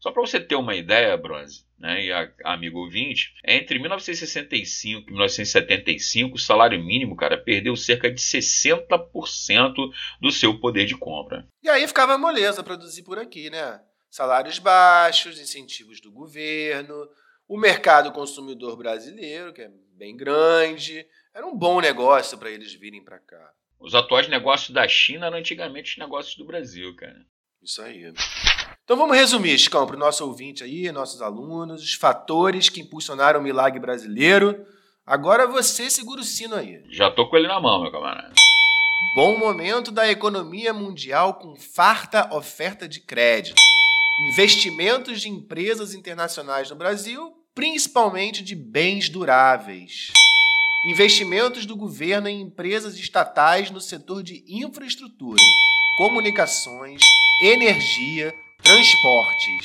Só 0.00 0.12
para 0.12 0.22
você 0.22 0.38
ter 0.38 0.54
uma 0.54 0.76
ideia, 0.76 1.16
Bronze, 1.16 1.64
né, 1.76 2.04
e 2.04 2.12
a, 2.12 2.30
amigo 2.44 2.78
ouvinte, 2.78 3.34
entre 3.44 3.78
1965 3.80 5.08
e 5.08 5.12
1975, 5.12 6.36
o 6.36 6.38
salário 6.38 6.82
mínimo, 6.82 7.16
cara, 7.16 7.36
perdeu 7.36 7.74
cerca 7.74 8.10
de 8.10 8.20
60% 8.20 9.74
do 10.20 10.30
seu 10.30 10.58
poder 10.60 10.86
de 10.86 10.96
compra. 10.96 11.48
E 11.62 11.68
aí 11.68 11.86
ficava 11.86 12.16
moleza 12.16 12.62
produzir 12.62 13.02
por 13.02 13.18
aqui, 13.18 13.50
né? 13.50 13.80
Salários 14.10 14.58
baixos, 14.58 15.40
incentivos 15.40 16.00
do 16.00 16.10
governo, 16.10 17.08
o 17.46 17.56
mercado 17.56 18.12
consumidor 18.12 18.76
brasileiro, 18.76 19.52
que 19.52 19.62
é 19.62 19.70
bem 19.96 20.16
grande. 20.16 21.06
Era 21.34 21.46
um 21.46 21.56
bom 21.56 21.80
negócio 21.80 22.36
para 22.36 22.50
eles 22.50 22.72
virem 22.74 23.02
para 23.02 23.18
cá. 23.18 23.50
Os 23.80 23.94
atuais 23.94 24.28
negócios 24.28 24.70
da 24.70 24.86
China 24.88 25.26
eram 25.26 25.38
antigamente 25.38 25.92
os 25.92 25.98
negócios 25.98 26.36
do 26.36 26.44
Brasil, 26.44 26.94
cara. 26.96 27.24
Isso 27.62 27.80
aí. 27.82 28.12
Então 28.84 28.96
vamos 28.96 29.16
resumir, 29.16 29.58
Chicão, 29.58 29.86
para 29.86 29.96
o 29.96 29.98
nosso 29.98 30.24
ouvinte 30.24 30.64
aí, 30.64 30.90
nossos 30.90 31.22
alunos, 31.22 31.82
os 31.82 31.94
fatores 31.94 32.68
que 32.68 32.80
impulsionaram 32.80 33.40
o 33.40 33.42
milagre 33.42 33.80
brasileiro. 33.80 34.66
Agora 35.06 35.46
você 35.46 35.88
segura 35.88 36.20
o 36.20 36.24
sino 36.24 36.54
aí. 36.54 36.82
Já 36.90 37.10
tô 37.10 37.28
com 37.28 37.36
ele 37.36 37.48
na 37.48 37.60
mão, 37.60 37.82
meu 37.82 37.90
camarada. 37.90 38.32
Bom 39.14 39.38
momento 39.38 39.90
da 39.90 40.08
economia 40.10 40.72
mundial 40.72 41.34
com 41.34 41.56
farta 41.56 42.34
oferta 42.34 42.88
de 42.88 43.00
crédito 43.00 43.60
investimentos 44.20 45.20
de 45.20 45.28
empresas 45.28 45.94
internacionais 45.94 46.68
no 46.70 46.76
Brasil, 46.76 47.32
principalmente 47.54 48.42
de 48.42 48.56
bens 48.56 49.08
duráveis. 49.08 50.12
Investimentos 50.90 51.64
do 51.64 51.76
governo 51.76 52.28
em 52.28 52.40
empresas 52.40 52.96
estatais 52.98 53.70
no 53.70 53.80
setor 53.80 54.22
de 54.22 54.44
infraestrutura, 54.48 55.42
comunicações, 55.96 57.00
energia, 57.40 58.34
transportes. 58.62 59.64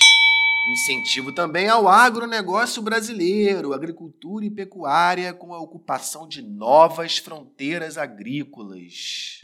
Incentivo 0.72 1.34
também 1.34 1.68
ao 1.68 1.88
agronegócio 1.88 2.82
brasileiro, 2.82 3.74
agricultura 3.74 4.46
e 4.46 4.52
pecuária, 4.52 5.34
com 5.34 5.54
a 5.54 5.60
ocupação 5.60 6.28
de 6.28 6.42
novas 6.42 7.18
fronteiras 7.18 7.98
agrícolas. 7.98 9.42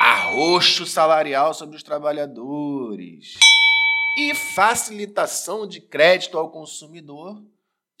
Arroxo 0.00 0.86
salarial 0.86 1.52
sobre 1.52 1.76
os 1.76 1.82
trabalhadores 1.82 3.36
e 4.16 4.34
facilitação 4.34 5.66
de 5.66 5.80
crédito 5.80 6.38
ao 6.38 6.50
consumidor. 6.50 7.42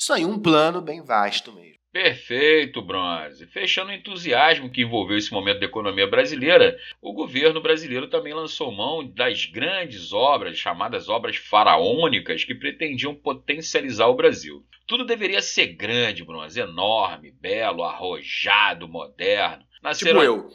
Isso 0.00 0.12
aí, 0.12 0.24
um 0.24 0.38
plano 0.38 0.80
bem 0.80 1.02
vasto 1.02 1.52
mesmo. 1.52 1.76
Perfeito, 1.92 2.82
Bronze. 2.82 3.46
Fechando 3.46 3.90
o 3.90 3.94
entusiasmo 3.94 4.70
que 4.70 4.82
envolveu 4.82 5.16
esse 5.16 5.32
momento 5.32 5.60
da 5.60 5.64
economia 5.64 6.06
brasileira, 6.06 6.78
o 7.00 7.10
governo 7.14 7.58
brasileiro 7.58 8.06
também 8.08 8.34
lançou 8.34 8.70
mão 8.70 9.02
das 9.02 9.46
grandes 9.46 10.12
obras, 10.12 10.58
chamadas 10.58 11.08
obras 11.08 11.36
faraônicas, 11.36 12.44
que 12.44 12.54
pretendiam 12.54 13.14
potencializar 13.14 14.08
o 14.08 14.14
Brasil. 14.14 14.62
Tudo 14.86 15.06
deveria 15.06 15.40
ser 15.40 15.68
grande, 15.68 16.22
Bronze, 16.22 16.60
enorme, 16.60 17.32
belo, 17.32 17.82
arrojado, 17.82 18.86
moderno. 18.86 19.64
Nasceram... 19.82 20.20
Tipo 20.20 20.22
eu. 20.22 20.50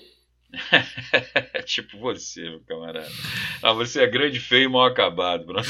tipo 1.66 1.98
você, 1.98 2.42
meu 2.42 2.62
camarada. 2.62 3.10
Ah, 3.62 3.74
você 3.74 4.04
é 4.04 4.08
grande, 4.08 4.40
feio 4.40 4.66
e 4.66 4.68
mal 4.68 4.86
acabado, 4.86 5.46
Bruno. 5.46 5.64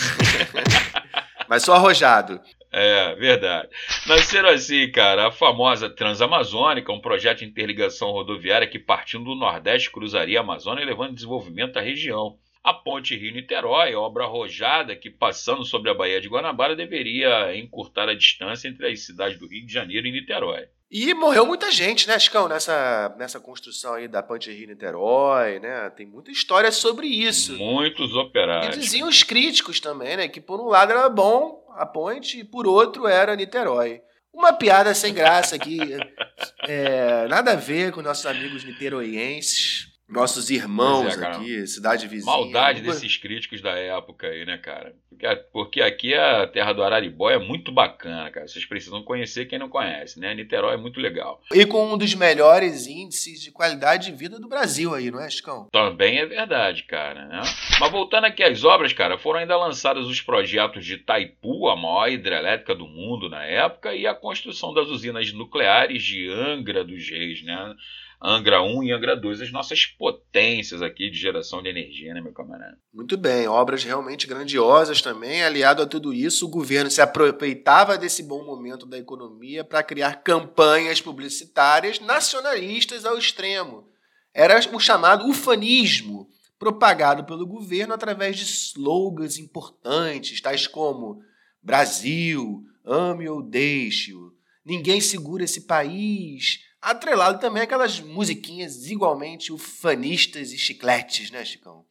Mas 1.48 1.64
sou 1.64 1.74
arrojado. 1.74 2.40
É, 2.72 3.14
verdade. 3.16 3.68
Nasceram 4.08 4.50
assim, 4.50 4.90
cara, 4.90 5.28
a 5.28 5.32
famosa 5.32 5.90
Transamazônica, 5.90 6.92
um 6.92 7.02
projeto 7.02 7.40
de 7.40 7.46
interligação 7.46 8.12
rodoviária 8.12 8.68
que 8.68 8.80
partindo 8.80 9.26
do 9.26 9.36
Nordeste 9.36 9.92
cruzaria 9.92 10.40
a 10.40 10.42
Amazônia 10.42 10.86
levando 10.86 11.14
desenvolvimento 11.14 11.78
à 11.78 11.82
região. 11.82 12.38
A 12.64 12.74
ponte 12.74 13.18
Rio-Niterói, 13.18 13.96
obra 13.96 14.24
arrojada 14.24 14.96
que, 14.96 15.10
passando 15.10 15.66
sobre 15.66 15.90
a 15.90 15.94
Baía 15.94 16.22
de 16.22 16.30
Guanabara, 16.30 16.76
deveria 16.76 17.56
encurtar 17.58 18.08
a 18.08 18.14
distância 18.14 18.70
entre 18.70 18.88
as 18.88 19.04
cidades 19.04 19.38
do 19.38 19.48
Rio 19.48 19.66
de 19.66 19.74
Janeiro 19.74 20.08
e 20.08 20.12
Niterói. 20.12 20.68
E 20.92 21.14
morreu 21.14 21.46
muita 21.46 21.72
gente, 21.72 22.06
né, 22.06 22.20
Chicão, 22.20 22.50
nessa, 22.50 23.16
nessa 23.18 23.40
construção 23.40 23.94
aí 23.94 24.10
da 24.10 24.22
Ponte 24.22 24.52
Rio-Niterói, 24.52 25.58
né? 25.60 25.90
Tem 25.92 26.06
muita 26.06 26.32
história 26.32 26.70
sobre 26.70 27.08
isso. 27.08 27.56
Muitos 27.58 28.14
operários. 28.14 28.76
E 28.76 28.80
diziam 28.80 29.08
os 29.08 29.24
críticos 29.24 29.80
também, 29.80 30.18
né? 30.18 30.28
Que 30.28 30.42
por 30.42 30.60
um 30.60 30.66
lado 30.66 30.92
era 30.92 31.08
bom 31.08 31.66
a 31.78 31.86
ponte 31.86 32.40
e 32.40 32.44
por 32.44 32.68
outro 32.68 33.08
era 33.08 33.38
Niterói. 33.38 34.02
Uma 34.34 34.52
piada 34.52 34.94
sem 34.94 35.14
graça 35.14 35.56
aqui, 35.56 35.80
é, 36.68 37.26
nada 37.30 37.54
a 37.54 37.56
ver 37.56 37.94
com 37.94 38.02
nossos 38.02 38.26
amigos 38.26 38.66
niteroienses 38.66 39.91
nossos 40.12 40.50
irmãos 40.50 41.18
é, 41.18 41.26
aqui, 41.26 41.66
cidade 41.66 42.08
vizinha. 42.08 42.32
Maldade 42.32 42.82
desses 42.82 43.18
críticos 43.18 43.62
da 43.62 43.72
época 43.72 44.28
aí, 44.28 44.46
né, 44.46 44.58
cara? 44.58 44.94
Porque, 45.10 45.36
porque 45.52 45.82
aqui 45.82 46.14
a 46.14 46.46
terra 46.48 46.74
do 46.74 46.84
Araribó 46.84 47.30
é 47.30 47.40
muito 47.40 47.72
bacana, 47.72 48.30
cara. 48.30 48.48
Vocês 48.48 48.66
precisam 48.66 49.04
conhecer 49.04 49.46
quem 49.46 49.58
não 49.58 49.70
conhece, 49.70 50.20
né? 50.20 50.34
Niterói 50.34 50.74
é 50.74 50.78
muito 50.78 51.00
legal. 51.00 51.42
E 51.54 51.66
com 51.66 51.94
um 51.94 51.98
dos 51.98 52.14
melhores 52.14 52.88
índices 52.88 53.42
de 53.42 53.52
qualidade 53.52 54.12
de 54.12 54.18
vida 54.18 54.40
do 54.40 54.48
Brasil 54.48 54.94
aí, 54.94 55.10
não 55.10 55.22
é, 55.22 55.30
Chicão? 55.30 55.68
Também 55.72 56.20
é 56.20 56.26
verdade, 56.26 56.84
cara. 56.84 57.26
Né? 57.26 57.42
Mas 57.80 57.92
voltando 57.92 58.26
aqui 58.26 58.44
às 58.44 58.64
obras, 58.64 58.94
cara, 58.94 59.18
foram 59.18 59.40
ainda 59.40 59.56
lançados 59.56 60.08
os 60.08 60.22
projetos 60.22 60.86
de 60.86 60.98
Taipu, 60.98 61.70
a 61.70 61.76
maior 61.76 62.10
hidrelétrica 62.10 62.76
do 62.76 62.88
mundo 62.88 63.30
na 63.30 63.44
época, 63.46 63.94
e 63.94 64.06
a 64.06 64.14
construção 64.14 64.74
das 64.74 64.88
usinas 64.88 65.32
nucleares 65.32 66.04
de 66.04 66.30
Angra 66.30 66.84
dos 66.84 67.10
Reis, 67.10 67.44
né? 67.44 67.76
Angra 68.24 68.62
1 68.62 68.84
e 68.84 68.92
Angra 68.92 69.16
2, 69.16 69.42
as 69.42 69.52
nossas 69.52 69.84
potências 69.86 70.84
aqui 70.84 71.10
de 71.10 71.18
geração 71.18 71.60
de 71.64 71.70
energia, 71.70 72.14
né, 72.14 72.22
meu 72.22 72.32
camarada? 72.32 72.78
Muito 72.94 73.18
bem, 73.18 73.48
obras 73.48 73.84
realmente 73.84 74.28
grandiosas 74.28 75.02
também. 75.02 75.44
Aliado 75.44 75.82
a 75.82 75.88
tudo 75.88 76.14
isso, 76.14 76.46
o 76.46 76.50
governo 76.50 76.92
se 76.92 77.02
aproveitava 77.02 77.98
desse 77.98 78.22
bom 78.22 78.46
momento 78.46 78.86
da 78.86 79.00
economia 79.00 79.64
para 79.64 79.82
criar 79.82 80.22
campanhas 80.22 81.02
publicitárias 81.02 82.00
nacionalistas 82.00 83.06
ao 83.06 83.18
extremo. 83.18 83.88
Era 84.32 84.60
o 84.72 84.80
chamado 84.80 85.28
ufanismo, 85.28 86.30
propagado 86.60 87.24
pelo 87.24 87.48
governo 87.48 87.96
através 87.96 88.38
de 88.38 88.44
slogans 88.44 89.40
importantes, 89.40 90.40
tais 90.40 90.68
como 90.68 91.24
Brasil, 91.60 92.64
ame 92.86 93.28
ou 93.28 93.42
deixe-o, 93.42 94.32
ninguém 94.64 95.02
segura 95.02 95.44
esse 95.44 95.62
país, 95.62 96.60
Atrelado 96.82 97.40
também 97.40 97.62
aquelas 97.62 98.00
musiquinhas 98.00 98.88
igualmente 98.90 99.54
ufanistas 99.54 100.52
e 100.52 100.58
chicletes, 100.58 101.30
né, 101.30 101.46
Chicão? 101.46 101.84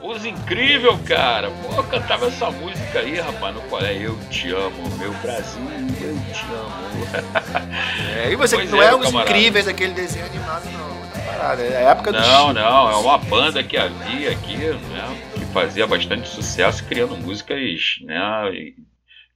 Os 0.00 0.24
incrível, 0.24 0.96
cara. 1.04 1.50
Pô, 1.50 1.74
eu 1.74 1.84
cantava 1.84 2.28
essa 2.28 2.48
música 2.50 3.00
aí, 3.00 3.18
rapaz, 3.18 3.52
no 3.52 3.62
colégio. 3.62 4.10
Eu 4.10 4.28
te 4.30 4.50
amo, 4.50 4.96
meu 4.96 5.12
Brasil, 5.14 5.60
eu 6.00 6.32
te 6.32 6.44
amo. 6.52 7.68
É, 8.16 8.32
e 8.32 8.36
você 8.36 8.56
pois 8.56 8.70
não 8.70 8.82
é, 8.82 8.86
é 8.86 8.94
os 8.94 9.06
camarada. 9.06 9.30
incríveis 9.30 9.68
aquele 9.68 9.92
desenho 9.92 10.26
animado, 10.26 10.64
não. 10.72 11.24
Parada, 11.24 11.62
é 11.62 11.76
a 11.76 11.90
época 11.90 12.12
do 12.12 12.18
Não, 12.18 12.52
não, 12.52 12.90
é 12.90 12.96
uma 12.96 13.18
banda 13.18 13.62
que 13.62 13.76
havia 13.76 14.32
aqui, 14.32 14.56
né? 14.56 15.22
Que 15.34 15.44
fazia 15.46 15.86
bastante 15.86 16.28
sucesso 16.28 16.84
criando 16.84 17.16
músicas, 17.16 17.98
né? 18.02 18.18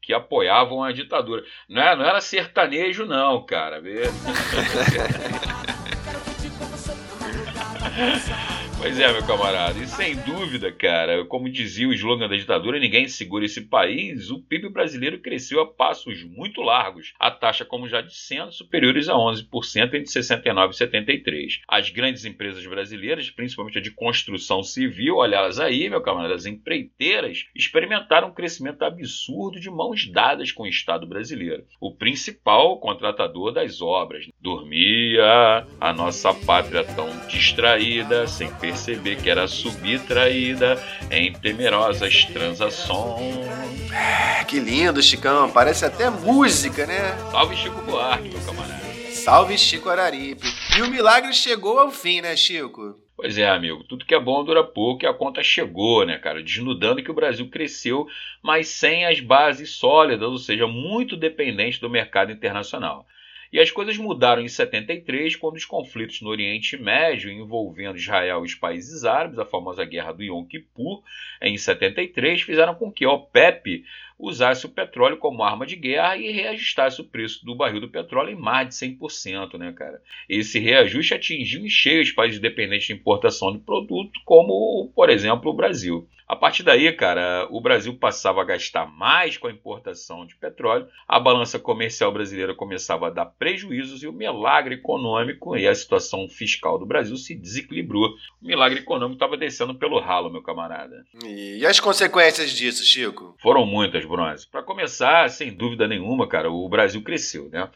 Que 0.02 0.12
apoiavam 0.12 0.82
a 0.82 0.92
ditadura. 0.92 1.44
Não 1.68 1.80
era, 1.80 1.96
não 1.96 2.04
era 2.04 2.20
sertanejo, 2.20 3.06
não, 3.06 3.46
cara. 3.46 3.80
Pois 8.82 8.98
é, 8.98 9.12
meu 9.12 9.24
camarada. 9.24 9.78
E 9.78 9.86
sem 9.86 10.16
dúvida, 10.16 10.72
cara, 10.72 11.24
como 11.26 11.48
dizia 11.48 11.86
o 11.86 11.92
slogan 11.92 12.28
da 12.28 12.34
ditadura, 12.34 12.80
ninguém 12.80 13.06
segura 13.06 13.44
esse 13.44 13.60
país, 13.60 14.28
o 14.28 14.42
PIB 14.42 14.70
brasileiro 14.70 15.20
cresceu 15.20 15.60
a 15.60 15.66
passos 15.72 16.24
muito 16.24 16.60
largos. 16.60 17.14
A 17.16 17.30
taxa, 17.30 17.64
como 17.64 17.88
já 17.88 18.00
dissemos, 18.00 18.56
superiores 18.56 19.08
a 19.08 19.14
11% 19.14 19.84
entre 19.84 20.06
69 20.06 20.74
e 20.74 20.76
73. 20.76 21.60
As 21.68 21.90
grandes 21.90 22.24
empresas 22.24 22.66
brasileiras, 22.66 23.30
principalmente 23.30 23.78
a 23.78 23.80
de 23.80 23.92
construção 23.92 24.64
civil, 24.64 25.18
olha 25.18 25.36
elas 25.36 25.60
aí, 25.60 25.88
meu 25.88 26.02
camarada, 26.02 26.34
as 26.34 26.44
empreiteiras, 26.44 27.44
experimentaram 27.54 28.30
um 28.30 28.34
crescimento 28.34 28.84
absurdo 28.84 29.60
de 29.60 29.70
mãos 29.70 30.10
dadas 30.10 30.50
com 30.50 30.64
o 30.64 30.68
Estado 30.68 31.06
brasileiro. 31.06 31.64
O 31.80 31.94
principal 31.94 32.80
contratador 32.80 33.52
das 33.52 33.80
obras. 33.80 34.26
Dormia 34.40 35.64
a 35.80 35.92
nossa 35.92 36.34
pátria 36.34 36.82
tão 36.82 37.08
distraída, 37.28 38.26
sem 38.26 38.52
perceber 38.54 38.71
perceber 38.72 39.16
que 39.16 39.28
era 39.28 39.46
subtraída 39.46 40.82
em 41.10 41.32
temerosas 41.32 42.24
transações. 42.24 43.46
Ah, 43.94 44.44
que 44.44 44.58
lindo, 44.58 45.02
Chicão. 45.02 45.50
Parece 45.50 45.84
até 45.84 46.08
música, 46.08 46.86
né? 46.86 47.14
Salve 47.30 47.54
Chico 47.54 47.82
Buarque, 47.82 48.30
meu 48.30 48.40
camarada. 48.40 48.82
Salve 49.10 49.58
Chico 49.58 49.90
Araripe. 49.90 50.46
E 50.76 50.80
o 50.80 50.88
milagre 50.88 51.34
chegou 51.34 51.78
ao 51.78 51.90
fim, 51.90 52.22
né, 52.22 52.34
Chico? 52.34 52.98
Pois 53.14 53.36
é, 53.36 53.48
amigo, 53.48 53.84
tudo 53.84 54.06
que 54.06 54.14
é 54.14 54.18
bom 54.18 54.42
dura 54.42 54.64
pouco 54.64 55.04
e 55.04 55.06
a 55.06 55.12
conta 55.12 55.42
chegou, 55.42 56.04
né, 56.06 56.16
cara? 56.16 56.42
Desnudando 56.42 57.02
que 57.02 57.10
o 57.10 57.14
Brasil 57.14 57.46
cresceu, 57.48 58.06
mas 58.42 58.68
sem 58.68 59.04
as 59.04 59.20
bases 59.20 59.70
sólidas, 59.70 60.28
ou 60.28 60.38
seja, 60.38 60.66
muito 60.66 61.14
dependente 61.14 61.78
do 61.78 61.90
mercado 61.90 62.32
internacional. 62.32 63.06
E 63.52 63.60
as 63.60 63.70
coisas 63.70 63.98
mudaram 63.98 64.40
em 64.40 64.48
73, 64.48 65.36
quando 65.36 65.56
os 65.56 65.66
conflitos 65.66 66.22
no 66.22 66.30
Oriente 66.30 66.78
Médio, 66.78 67.30
envolvendo 67.30 67.98
Israel 67.98 68.42
e 68.42 68.46
os 68.46 68.54
países 68.54 69.04
árabes, 69.04 69.38
a 69.38 69.44
famosa 69.44 69.84
Guerra 69.84 70.12
do 70.12 70.22
Yom 70.22 70.42
Kippur, 70.46 71.02
em 71.40 71.58
73, 71.58 72.40
fizeram 72.40 72.74
com 72.74 72.90
que 72.90 73.04
a 73.04 73.10
OPEP 73.10 73.84
usasse 74.22 74.64
o 74.64 74.68
petróleo 74.68 75.16
como 75.16 75.42
arma 75.42 75.66
de 75.66 75.74
guerra 75.74 76.16
e 76.16 76.30
reajustasse 76.30 77.00
o 77.00 77.04
preço 77.04 77.44
do 77.44 77.56
barril 77.56 77.80
do 77.80 77.90
petróleo 77.90 78.30
em 78.30 78.40
mais 78.40 78.68
de 78.68 78.74
100%, 78.74 79.58
né, 79.58 79.72
cara? 79.72 80.00
Esse 80.28 80.60
reajuste 80.60 81.12
atingiu 81.12 81.66
em 81.66 81.68
cheio 81.68 82.02
os 82.02 82.12
países 82.12 82.40
dependentes 82.40 82.86
de 82.86 82.92
importação 82.92 83.52
de 83.52 83.58
produto, 83.58 84.12
como, 84.24 84.92
por 84.94 85.10
exemplo, 85.10 85.50
o 85.50 85.54
Brasil. 85.54 86.08
A 86.32 86.36
partir 86.36 86.62
daí, 86.62 86.90
cara, 86.92 87.46
o 87.50 87.60
Brasil 87.60 87.94
passava 87.94 88.40
a 88.40 88.44
gastar 88.44 88.86
mais 88.86 89.36
com 89.36 89.48
a 89.48 89.50
importação 89.50 90.24
de 90.24 90.34
petróleo, 90.34 90.88
a 91.06 91.20
balança 91.20 91.58
comercial 91.58 92.10
brasileira 92.10 92.54
começava 92.54 93.08
a 93.08 93.10
dar 93.10 93.26
prejuízos 93.26 94.02
e 94.02 94.06
o 94.06 94.14
milagre 94.14 94.76
econômico 94.76 95.54
e 95.58 95.68
a 95.68 95.74
situação 95.74 96.26
fiscal 96.30 96.78
do 96.78 96.86
Brasil 96.86 97.18
se 97.18 97.34
desequilibrou. 97.34 98.14
O 98.40 98.46
milagre 98.46 98.78
econômico 98.80 99.16
estava 99.16 99.36
descendo 99.36 99.74
pelo 99.74 100.00
ralo, 100.00 100.30
meu 100.30 100.42
camarada. 100.42 101.04
E 101.22 101.66
as 101.66 101.78
consequências 101.78 102.50
disso, 102.52 102.82
Chico? 102.82 103.36
Foram 103.38 103.66
muitas, 103.66 104.02
Bronze. 104.12 104.46
Para 104.46 104.62
começar, 104.62 105.30
sem 105.30 105.54
dúvida 105.54 105.88
nenhuma, 105.88 106.28
cara, 106.28 106.50
o 106.50 106.68
Brasil 106.68 107.02
cresceu, 107.02 107.48
né? 107.48 107.68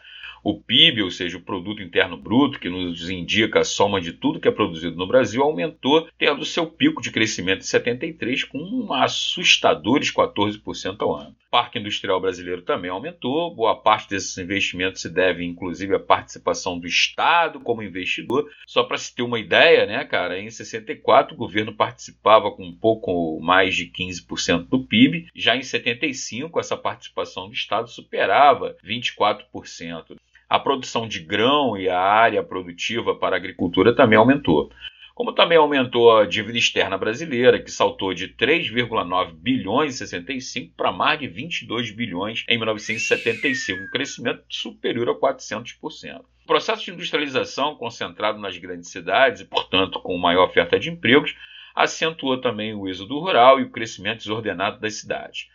O 0.49 0.55
PIB, 0.55 1.03
ou 1.03 1.11
seja, 1.11 1.37
o 1.37 1.41
Produto 1.41 1.83
Interno 1.83 2.17
Bruto, 2.17 2.61
que 2.61 2.69
nos 2.69 3.11
indica 3.11 3.59
a 3.59 3.65
soma 3.65 4.01
de 4.01 4.13
tudo 4.13 4.39
que 4.39 4.47
é 4.47 4.53
produzido 4.53 4.97
no 4.97 5.05
Brasil, 5.05 5.43
aumentou, 5.43 6.09
tendo 6.17 6.45
seu 6.45 6.69
pico 6.69 7.03
de 7.03 7.11
crescimento 7.11 7.63
em 7.63 7.65
73 7.65 8.45
com 8.45 8.59
um 8.59 8.93
assustadores 8.93 10.13
14% 10.13 10.99
ao 11.01 11.17
ano. 11.17 11.31
O 11.49 11.51
Parque 11.51 11.81
Industrial 11.81 12.21
Brasileiro 12.21 12.63
também 12.63 12.93
aumentou, 12.93 13.53
boa 13.57 13.75
parte 13.75 14.09
desses 14.11 14.39
investimentos 14.39 15.03
se 15.03 15.09
deve 15.09 15.45
inclusive 15.45 15.97
à 15.97 15.99
participação 15.99 16.79
do 16.79 16.87
Estado 16.87 17.59
como 17.59 17.83
investidor. 17.83 18.49
Só 18.69 18.85
para 18.85 18.99
se 18.99 19.13
ter 19.13 19.23
uma 19.23 19.41
ideia, 19.41 19.85
né, 19.85 20.05
cara, 20.05 20.39
em 20.39 20.49
64 20.49 21.35
o 21.35 21.37
governo 21.37 21.75
participava 21.75 22.53
com 22.53 22.65
um 22.65 22.73
pouco 22.73 23.41
mais 23.41 23.75
de 23.75 23.87
15% 23.87 24.69
do 24.69 24.85
PIB, 24.85 25.27
já 25.35 25.57
em 25.57 25.63
75 25.65 26.61
essa 26.61 26.77
participação 26.77 27.49
do 27.49 27.55
Estado 27.55 27.91
superava 27.91 28.77
24% 28.85 30.15
a 30.49 30.59
produção 30.59 31.09
de 31.09 31.21
grão 31.21 31.77
e 31.77 31.89
a 31.89 31.99
área 31.99 32.43
produtiva 32.43 33.15
para 33.15 33.37
a 33.37 33.39
agricultura 33.39 33.95
também 33.95 34.19
aumentou. 34.19 34.71
Como 35.15 35.33
também 35.33 35.57
aumentou 35.57 36.15
a 36.15 36.27
dívida 36.27 36.59
externa 36.59 36.99
brasileira, 36.99 37.59
que 37.59 37.71
saltou 37.71 38.13
de 38.13 38.29
3,9 38.29 39.33
bilhões 39.33 39.95
em 39.95 39.97
65 39.97 40.75
para 40.77 40.93
mais 40.93 41.19
de 41.19 41.27
22 41.27 41.91
bilhões 41.91 42.45
em 42.47 42.59
1975, 42.59 43.83
um 43.83 43.91
crescimento 43.91 44.43
superior 44.47 45.09
a 45.09 45.15
400%. 45.15 46.21
O 46.21 46.47
processo 46.47 46.85
de 46.85 46.91
industrialização, 46.91 47.75
concentrado 47.77 48.39
nas 48.39 48.59
grandes 48.59 48.91
cidades 48.91 49.41
e, 49.41 49.47
portanto, 49.47 50.01
com 50.01 50.19
maior 50.19 50.45
oferta 50.45 50.79
de 50.79 50.91
empregos, 50.91 51.35
acentuou 51.75 52.39
também 52.39 52.75
o 52.75 52.87
êxodo 52.87 53.19
rural 53.19 53.59
e 53.59 53.65
o 53.65 53.71
crescimento 53.71 54.19
desordenado 54.19 54.79
das 54.79 54.97
cidades. 54.97 55.49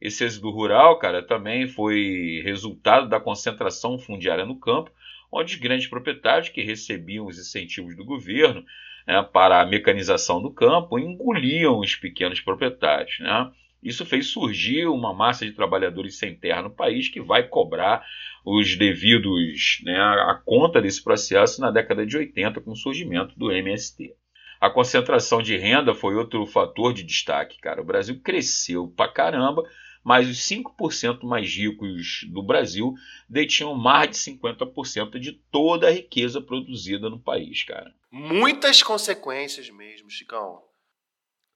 Esse 0.00 0.24
êxodo 0.24 0.50
rural, 0.50 0.98
cara, 0.98 1.22
também 1.22 1.66
foi 1.66 2.40
resultado 2.44 3.08
da 3.08 3.18
concentração 3.18 3.98
fundiária 3.98 4.46
no 4.46 4.58
campo, 4.58 4.92
onde 5.30 5.54
os 5.54 5.60
grandes 5.60 5.88
proprietários 5.88 6.48
que 6.48 6.62
recebiam 6.62 7.26
os 7.26 7.38
incentivos 7.38 7.96
do 7.96 8.04
governo 8.04 8.64
né, 9.06 9.22
para 9.32 9.60
a 9.60 9.66
mecanização 9.66 10.40
do 10.40 10.52
campo 10.52 10.98
engoliam 10.98 11.80
os 11.80 11.96
pequenos 11.96 12.40
proprietários. 12.40 13.18
Né? 13.18 13.50
Isso 13.82 14.06
fez 14.06 14.28
surgir 14.28 14.86
uma 14.86 15.12
massa 15.12 15.44
de 15.44 15.52
trabalhadores 15.52 16.18
sem 16.18 16.34
terra 16.34 16.62
no 16.62 16.70
país 16.70 17.08
que 17.08 17.20
vai 17.20 17.42
cobrar 17.42 18.04
os 18.44 18.76
devidos 18.76 19.80
né, 19.84 19.98
a 19.98 20.40
conta 20.44 20.80
desse 20.80 21.02
processo 21.02 21.60
na 21.60 21.70
década 21.70 22.06
de 22.06 22.16
80 22.16 22.60
com 22.60 22.70
o 22.70 22.76
surgimento 22.76 23.38
do 23.38 23.50
MST. 23.50 24.14
A 24.60 24.68
concentração 24.68 25.40
de 25.40 25.56
renda 25.56 25.94
foi 25.94 26.16
outro 26.16 26.44
fator 26.44 26.92
de 26.92 27.04
destaque, 27.04 27.60
cara. 27.60 27.80
O 27.80 27.84
Brasil 27.84 28.20
cresceu 28.20 28.88
pra 28.88 29.06
caramba, 29.06 29.62
mas 30.02 30.28
os 30.28 30.38
5% 30.38 31.24
mais 31.24 31.48
ricos 31.54 32.26
do 32.30 32.42
Brasil 32.42 32.94
detinham 33.28 33.74
mais 33.74 34.10
de 34.10 34.16
50% 34.16 35.18
de 35.18 35.32
toda 35.50 35.88
a 35.88 35.90
riqueza 35.90 36.40
produzida 36.40 37.10
no 37.10 37.18
país, 37.18 37.62
cara. 37.64 37.94
Muitas 38.10 38.82
consequências 38.82 39.68
mesmo, 39.70 40.10
Chicão. 40.10 40.62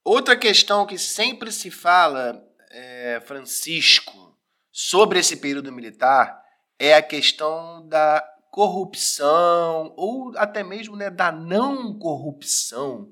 Outra 0.03 0.35
questão 0.35 0.85
que 0.85 0.97
sempre 0.97 1.51
se 1.51 1.71
fala, 1.71 2.45
é, 2.69 3.21
Francisco, 3.25 4.37
sobre 4.71 5.19
esse 5.19 5.37
período 5.37 5.71
militar 5.71 6.43
é 6.77 6.95
a 6.95 7.01
questão 7.01 7.87
da 7.87 8.21
corrupção 8.51 9.93
ou 9.97 10.31
até 10.37 10.63
mesmo 10.63 10.95
né, 10.95 11.09
da 11.09 11.31
não 11.31 11.97
corrupção. 11.97 13.09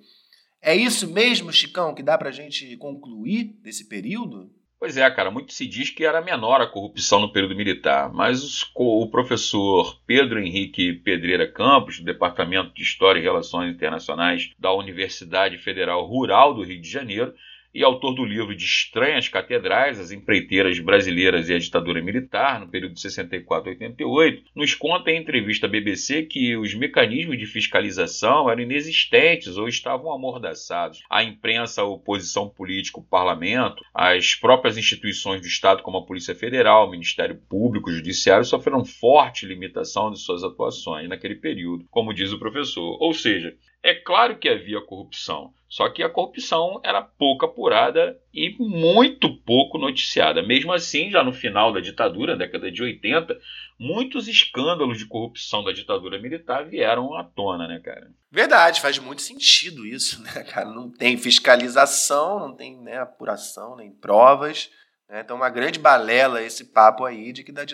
É 0.62 0.76
isso 0.76 1.08
mesmo, 1.08 1.52
Chicão, 1.52 1.96
que 1.96 2.04
dá 2.04 2.18
para 2.18 2.30
a 2.30 2.32
gente 2.32 2.78
concluir 2.78 3.46
desse 3.64 3.88
período? 3.88 4.54
Pois 4.82 4.98
é, 4.98 5.08
cara, 5.12 5.30
muito 5.30 5.54
se 5.54 5.68
diz 5.68 5.92
que 5.92 6.04
era 6.04 6.24
menor 6.24 6.60
a 6.60 6.66
corrupção 6.66 7.20
no 7.20 7.32
período 7.32 7.56
militar, 7.56 8.12
mas 8.12 8.66
o 8.74 9.08
professor 9.12 9.96
Pedro 10.08 10.40
Henrique 10.40 10.94
Pedreira 10.94 11.46
Campos, 11.48 12.00
do 12.00 12.04
Departamento 12.06 12.74
de 12.74 12.82
História 12.82 13.20
e 13.20 13.22
Relações 13.22 13.76
Internacionais 13.76 14.50
da 14.58 14.74
Universidade 14.74 15.60
Federal 15.60 16.04
Rural 16.08 16.56
do 16.56 16.64
Rio 16.64 16.82
de 16.82 16.90
Janeiro, 16.90 17.32
e 17.74 17.84
autor 17.84 18.14
do 18.14 18.26
livro 18.26 18.56
de 18.56 18.66
Estranhas 18.66 19.28
Catedrais, 19.30 20.00
as 20.00 20.12
empreiteiras 20.12 20.78
brasileiras 20.80 21.50
e 21.50 21.54
a 21.54 21.60
ditadura 21.60 22.02
militar, 22.02 22.60
no 22.60 22.68
período 22.68 22.94
de 22.94 23.02
64 23.02 23.70
a 23.70 23.74
88, 23.74 24.44
nos 24.56 24.74
conta 24.74 25.12
em 25.12 25.20
entrevista 25.20 25.68
à 25.68 25.70
BBC 25.70 26.24
que 26.24 26.56
os 26.58 26.74
mecanismos 26.74 27.38
de 27.38 27.46
fiscalização 27.46 28.50
eram 28.50 28.62
inexistentes 28.62 29.58
ou 29.58 29.68
estavam 29.68 30.12
amordaçados. 30.12 31.02
A 31.10 31.24
imprensa, 31.24 31.82
a 31.82 31.86
oposição 31.86 32.50
política, 32.50 33.00
o 33.00 33.04
parlamento, 33.04 33.84
as 33.94 34.36
próprias 34.36 34.78
instituições 34.78 35.42
do 35.42 35.48
Estado, 35.48 35.84
como 35.84 35.98
a 35.98 36.06
Polícia 36.06 36.36
Federal, 36.36 36.88
o 36.88 36.92
Ministério 36.92 37.40
Público, 37.50 37.90
o 37.90 37.94
Judiciário, 37.94 38.46
sofreram 38.46 38.84
forte 38.84 39.46
limitação 39.46 40.12
de 40.12 40.20
suas 40.20 40.44
atuações 40.44 41.08
naquele 41.08 41.36
período, 41.36 41.86
como 41.90 42.14
diz 42.14 42.32
o 42.32 42.40
professor. 42.40 42.98
Ou 43.00 43.14
seja, 43.14 43.56
é 43.84 43.96
claro 43.96 44.38
que 44.38 44.48
havia 44.48 44.80
corrupção, 44.82 45.54
só 45.68 45.90
que 45.90 46.04
a 46.04 46.10
corrupção 46.10 46.80
era 46.84 47.02
pouco 47.02 47.46
apurada 47.46 48.20
e 48.34 48.56
muito 48.60 49.36
pouco 49.44 49.78
noticiada. 49.78 50.44
Mesmo 50.44 50.72
assim, 50.72 51.10
já 51.10 51.24
no 51.24 51.34
final 51.34 51.74
da 51.74 51.80
ditadura, 51.80 52.36
década 52.36 52.72
de 52.72 52.84
80, 52.84 53.40
muitos 53.80 54.28
escândalos 54.28 55.00
de 55.00 55.06
corrupção 55.08 55.64
da 55.64 55.72
ditadura 55.72 56.20
militar 56.20 56.66
vieram 56.66 57.16
à 57.16 57.24
tona, 57.24 57.68
né, 57.68 57.80
cara? 57.80 58.12
Verdade, 58.30 58.82
faz 58.82 59.00
muito 59.00 59.22
sentido 59.22 59.86
isso, 59.86 60.22
né, 60.22 60.44
cara? 60.44 60.70
Não 60.70 60.90
tem 60.92 61.18
fiscalização, 61.18 62.40
não 62.40 62.56
tem 62.56 62.78
né, 62.78 62.98
apuração, 62.98 63.76
nem 63.76 63.92
provas. 63.92 64.70
Né? 65.10 65.22
Então, 65.22 65.38
uma 65.38 65.50
grande 65.50 65.80
balela 65.80 66.44
esse 66.44 66.66
papo 66.66 67.04
aí 67.04 67.34
de 67.34 67.44
que 67.44 67.52
na 67.52 67.66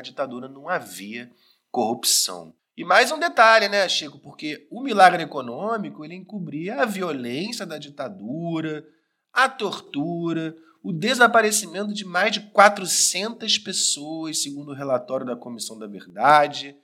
ditadura 0.00 0.48
não 0.48 0.68
havia 0.68 1.28
corrupção. 1.70 2.54
E 2.76 2.84
mais 2.84 3.10
um 3.10 3.18
detalhe, 3.18 3.68
né, 3.68 3.88
Chico? 3.88 4.20
Porque 4.36 4.68
o 4.70 4.82
milagre 4.82 5.22
econômico 5.22 6.04
ele 6.04 6.14
encobria 6.14 6.82
a 6.82 6.84
violência 6.84 7.64
da 7.64 7.78
ditadura, 7.78 8.86
a 9.32 9.48
tortura, 9.48 10.54
o 10.82 10.92
desaparecimento 10.92 11.94
de 11.94 12.04
mais 12.04 12.32
de 12.32 12.40
400 12.50 13.56
pessoas, 13.56 14.42
segundo 14.42 14.72
o 14.72 14.74
relatório 14.74 15.24
da 15.24 15.34
Comissão 15.34 15.78
da 15.78 15.86
Verdade. 15.86 16.76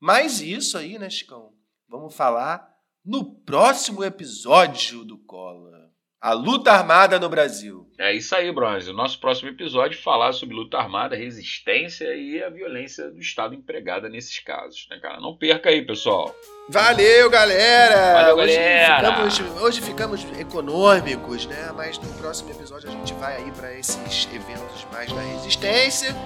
Mas 0.00 0.40
isso 0.40 0.76
aí, 0.76 0.98
né, 0.98 1.08
Chicão? 1.08 1.52
Vamos 1.88 2.16
falar 2.16 2.68
no 3.04 3.24
próximo 3.42 4.02
episódio 4.02 5.04
do 5.04 5.18
Cola. 5.18 5.87
A 6.20 6.32
luta 6.32 6.72
armada 6.72 7.16
no 7.20 7.28
Brasil. 7.28 7.86
É 7.96 8.12
isso 8.12 8.34
aí, 8.34 8.50
Bronze. 8.50 8.90
O 8.90 8.92
nosso 8.92 9.20
próximo 9.20 9.50
episódio 9.50 10.02
falar 10.02 10.32
sobre 10.32 10.52
luta 10.52 10.76
armada, 10.76 11.14
resistência 11.14 12.12
e 12.12 12.42
a 12.42 12.50
violência 12.50 13.08
do 13.08 13.20
Estado 13.20 13.54
empregada 13.54 14.08
nesses 14.08 14.40
casos, 14.40 14.88
né, 14.90 14.98
cara? 14.98 15.20
Não 15.20 15.36
perca 15.36 15.68
aí, 15.68 15.80
pessoal. 15.86 16.34
Valeu, 16.68 17.30
galera! 17.30 18.14
Valeu, 18.14 18.36
hoje 18.36 18.54
galera! 18.56 19.30
Ficamos, 19.30 19.62
hoje 19.62 19.80
ficamos 19.80 20.26
econômicos, 20.40 21.46
né? 21.46 21.72
Mas 21.76 22.00
no 22.00 22.12
próximo 22.14 22.50
episódio 22.50 22.88
a 22.88 22.92
gente 22.92 23.14
vai 23.14 23.36
aí 23.36 23.52
para 23.52 23.72
esses 23.78 24.28
eventos 24.34 24.84
mais 24.92 25.12
da 25.12 25.20
resistência. 25.20 26.16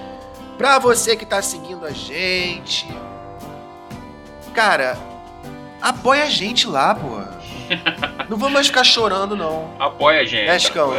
Pra 0.57 0.79
você 0.79 1.15
que 1.15 1.25
tá 1.25 1.39
seguindo 1.39 1.85
a 1.85 1.91
gente. 1.91 2.87
Cara, 4.55 4.97
apoia 5.79 6.23
a 6.23 6.29
gente 6.29 6.67
lá, 6.67 6.95
pô 6.95 7.42
não 8.29 8.37
vamos 8.37 8.53
mais 8.53 8.67
ficar 8.67 8.83
chorando, 8.83 9.35
não. 9.35 9.73
Apoia 9.79 10.21
a 10.21 10.25
gente. 10.25 10.47
Né, 10.47 10.59
Chicão? 10.59 10.93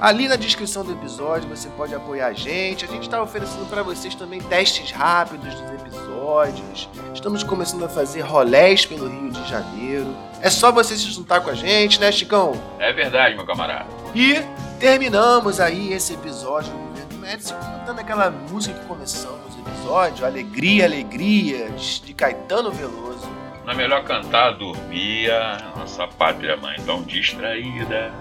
Ali 0.00 0.26
na 0.26 0.34
descrição 0.34 0.84
do 0.84 0.90
episódio 0.90 1.48
você 1.48 1.68
pode 1.68 1.94
apoiar 1.94 2.26
a 2.26 2.32
gente. 2.32 2.84
A 2.84 2.88
gente 2.88 3.04
está 3.04 3.22
oferecendo 3.22 3.68
para 3.70 3.84
vocês 3.84 4.14
também 4.16 4.40
testes 4.40 4.90
rápidos 4.90 5.54
dos 5.54 5.70
episódios. 5.80 6.88
Estamos 7.14 7.44
começando 7.44 7.84
a 7.84 7.88
fazer 7.88 8.22
rolés 8.22 8.84
pelo 8.84 9.08
Rio 9.08 9.30
de 9.30 9.48
Janeiro. 9.48 10.12
É 10.40 10.50
só 10.50 10.72
você 10.72 10.96
se 10.96 11.08
juntar 11.08 11.40
com 11.40 11.50
a 11.50 11.54
gente, 11.54 12.00
né, 12.00 12.10
Chicão? 12.10 12.60
É 12.80 12.92
verdade, 12.92 13.36
meu 13.36 13.46
camarada. 13.46 13.86
E 14.12 14.42
terminamos 14.80 15.60
aí 15.60 15.92
esse 15.92 16.14
episódio 16.14 16.72
do 16.72 16.78
Governo 16.78 17.18
Médici 17.18 17.54
cantando 17.54 18.00
aquela 18.00 18.28
música 18.28 18.76
que 18.76 18.86
começamos 18.86 19.54
o 19.54 19.60
episódio, 19.60 20.26
Alegria, 20.26 20.84
Alegria, 20.84 21.70
de 21.70 22.12
Caetano 22.12 22.72
Veloso. 22.72 23.30
Não 23.64 23.72
é 23.72 23.76
melhor 23.76 24.04
cantar 24.04 24.52
Dormia, 24.52 25.58
nossa 25.76 26.06
pátria 26.08 26.56
mãe 26.56 26.76
tão 26.84 27.02
distraída 27.02 28.12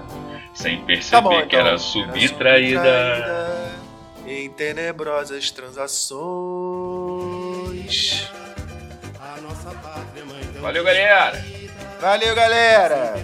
sem 0.53 0.83
perceber 0.85 1.11
tá 1.11 1.21
bom, 1.21 1.33
então. 1.33 1.47
que 1.47 1.55
era 1.55 1.77
subtraída. 1.77 2.27
subtraída 2.27 3.51
em 4.25 4.49
tenebrosas 4.49 5.51
transações. 5.51 6.21
Valeu, 10.61 10.83
galera! 10.83 11.43
Valeu, 11.99 12.35
galera! 12.35 13.15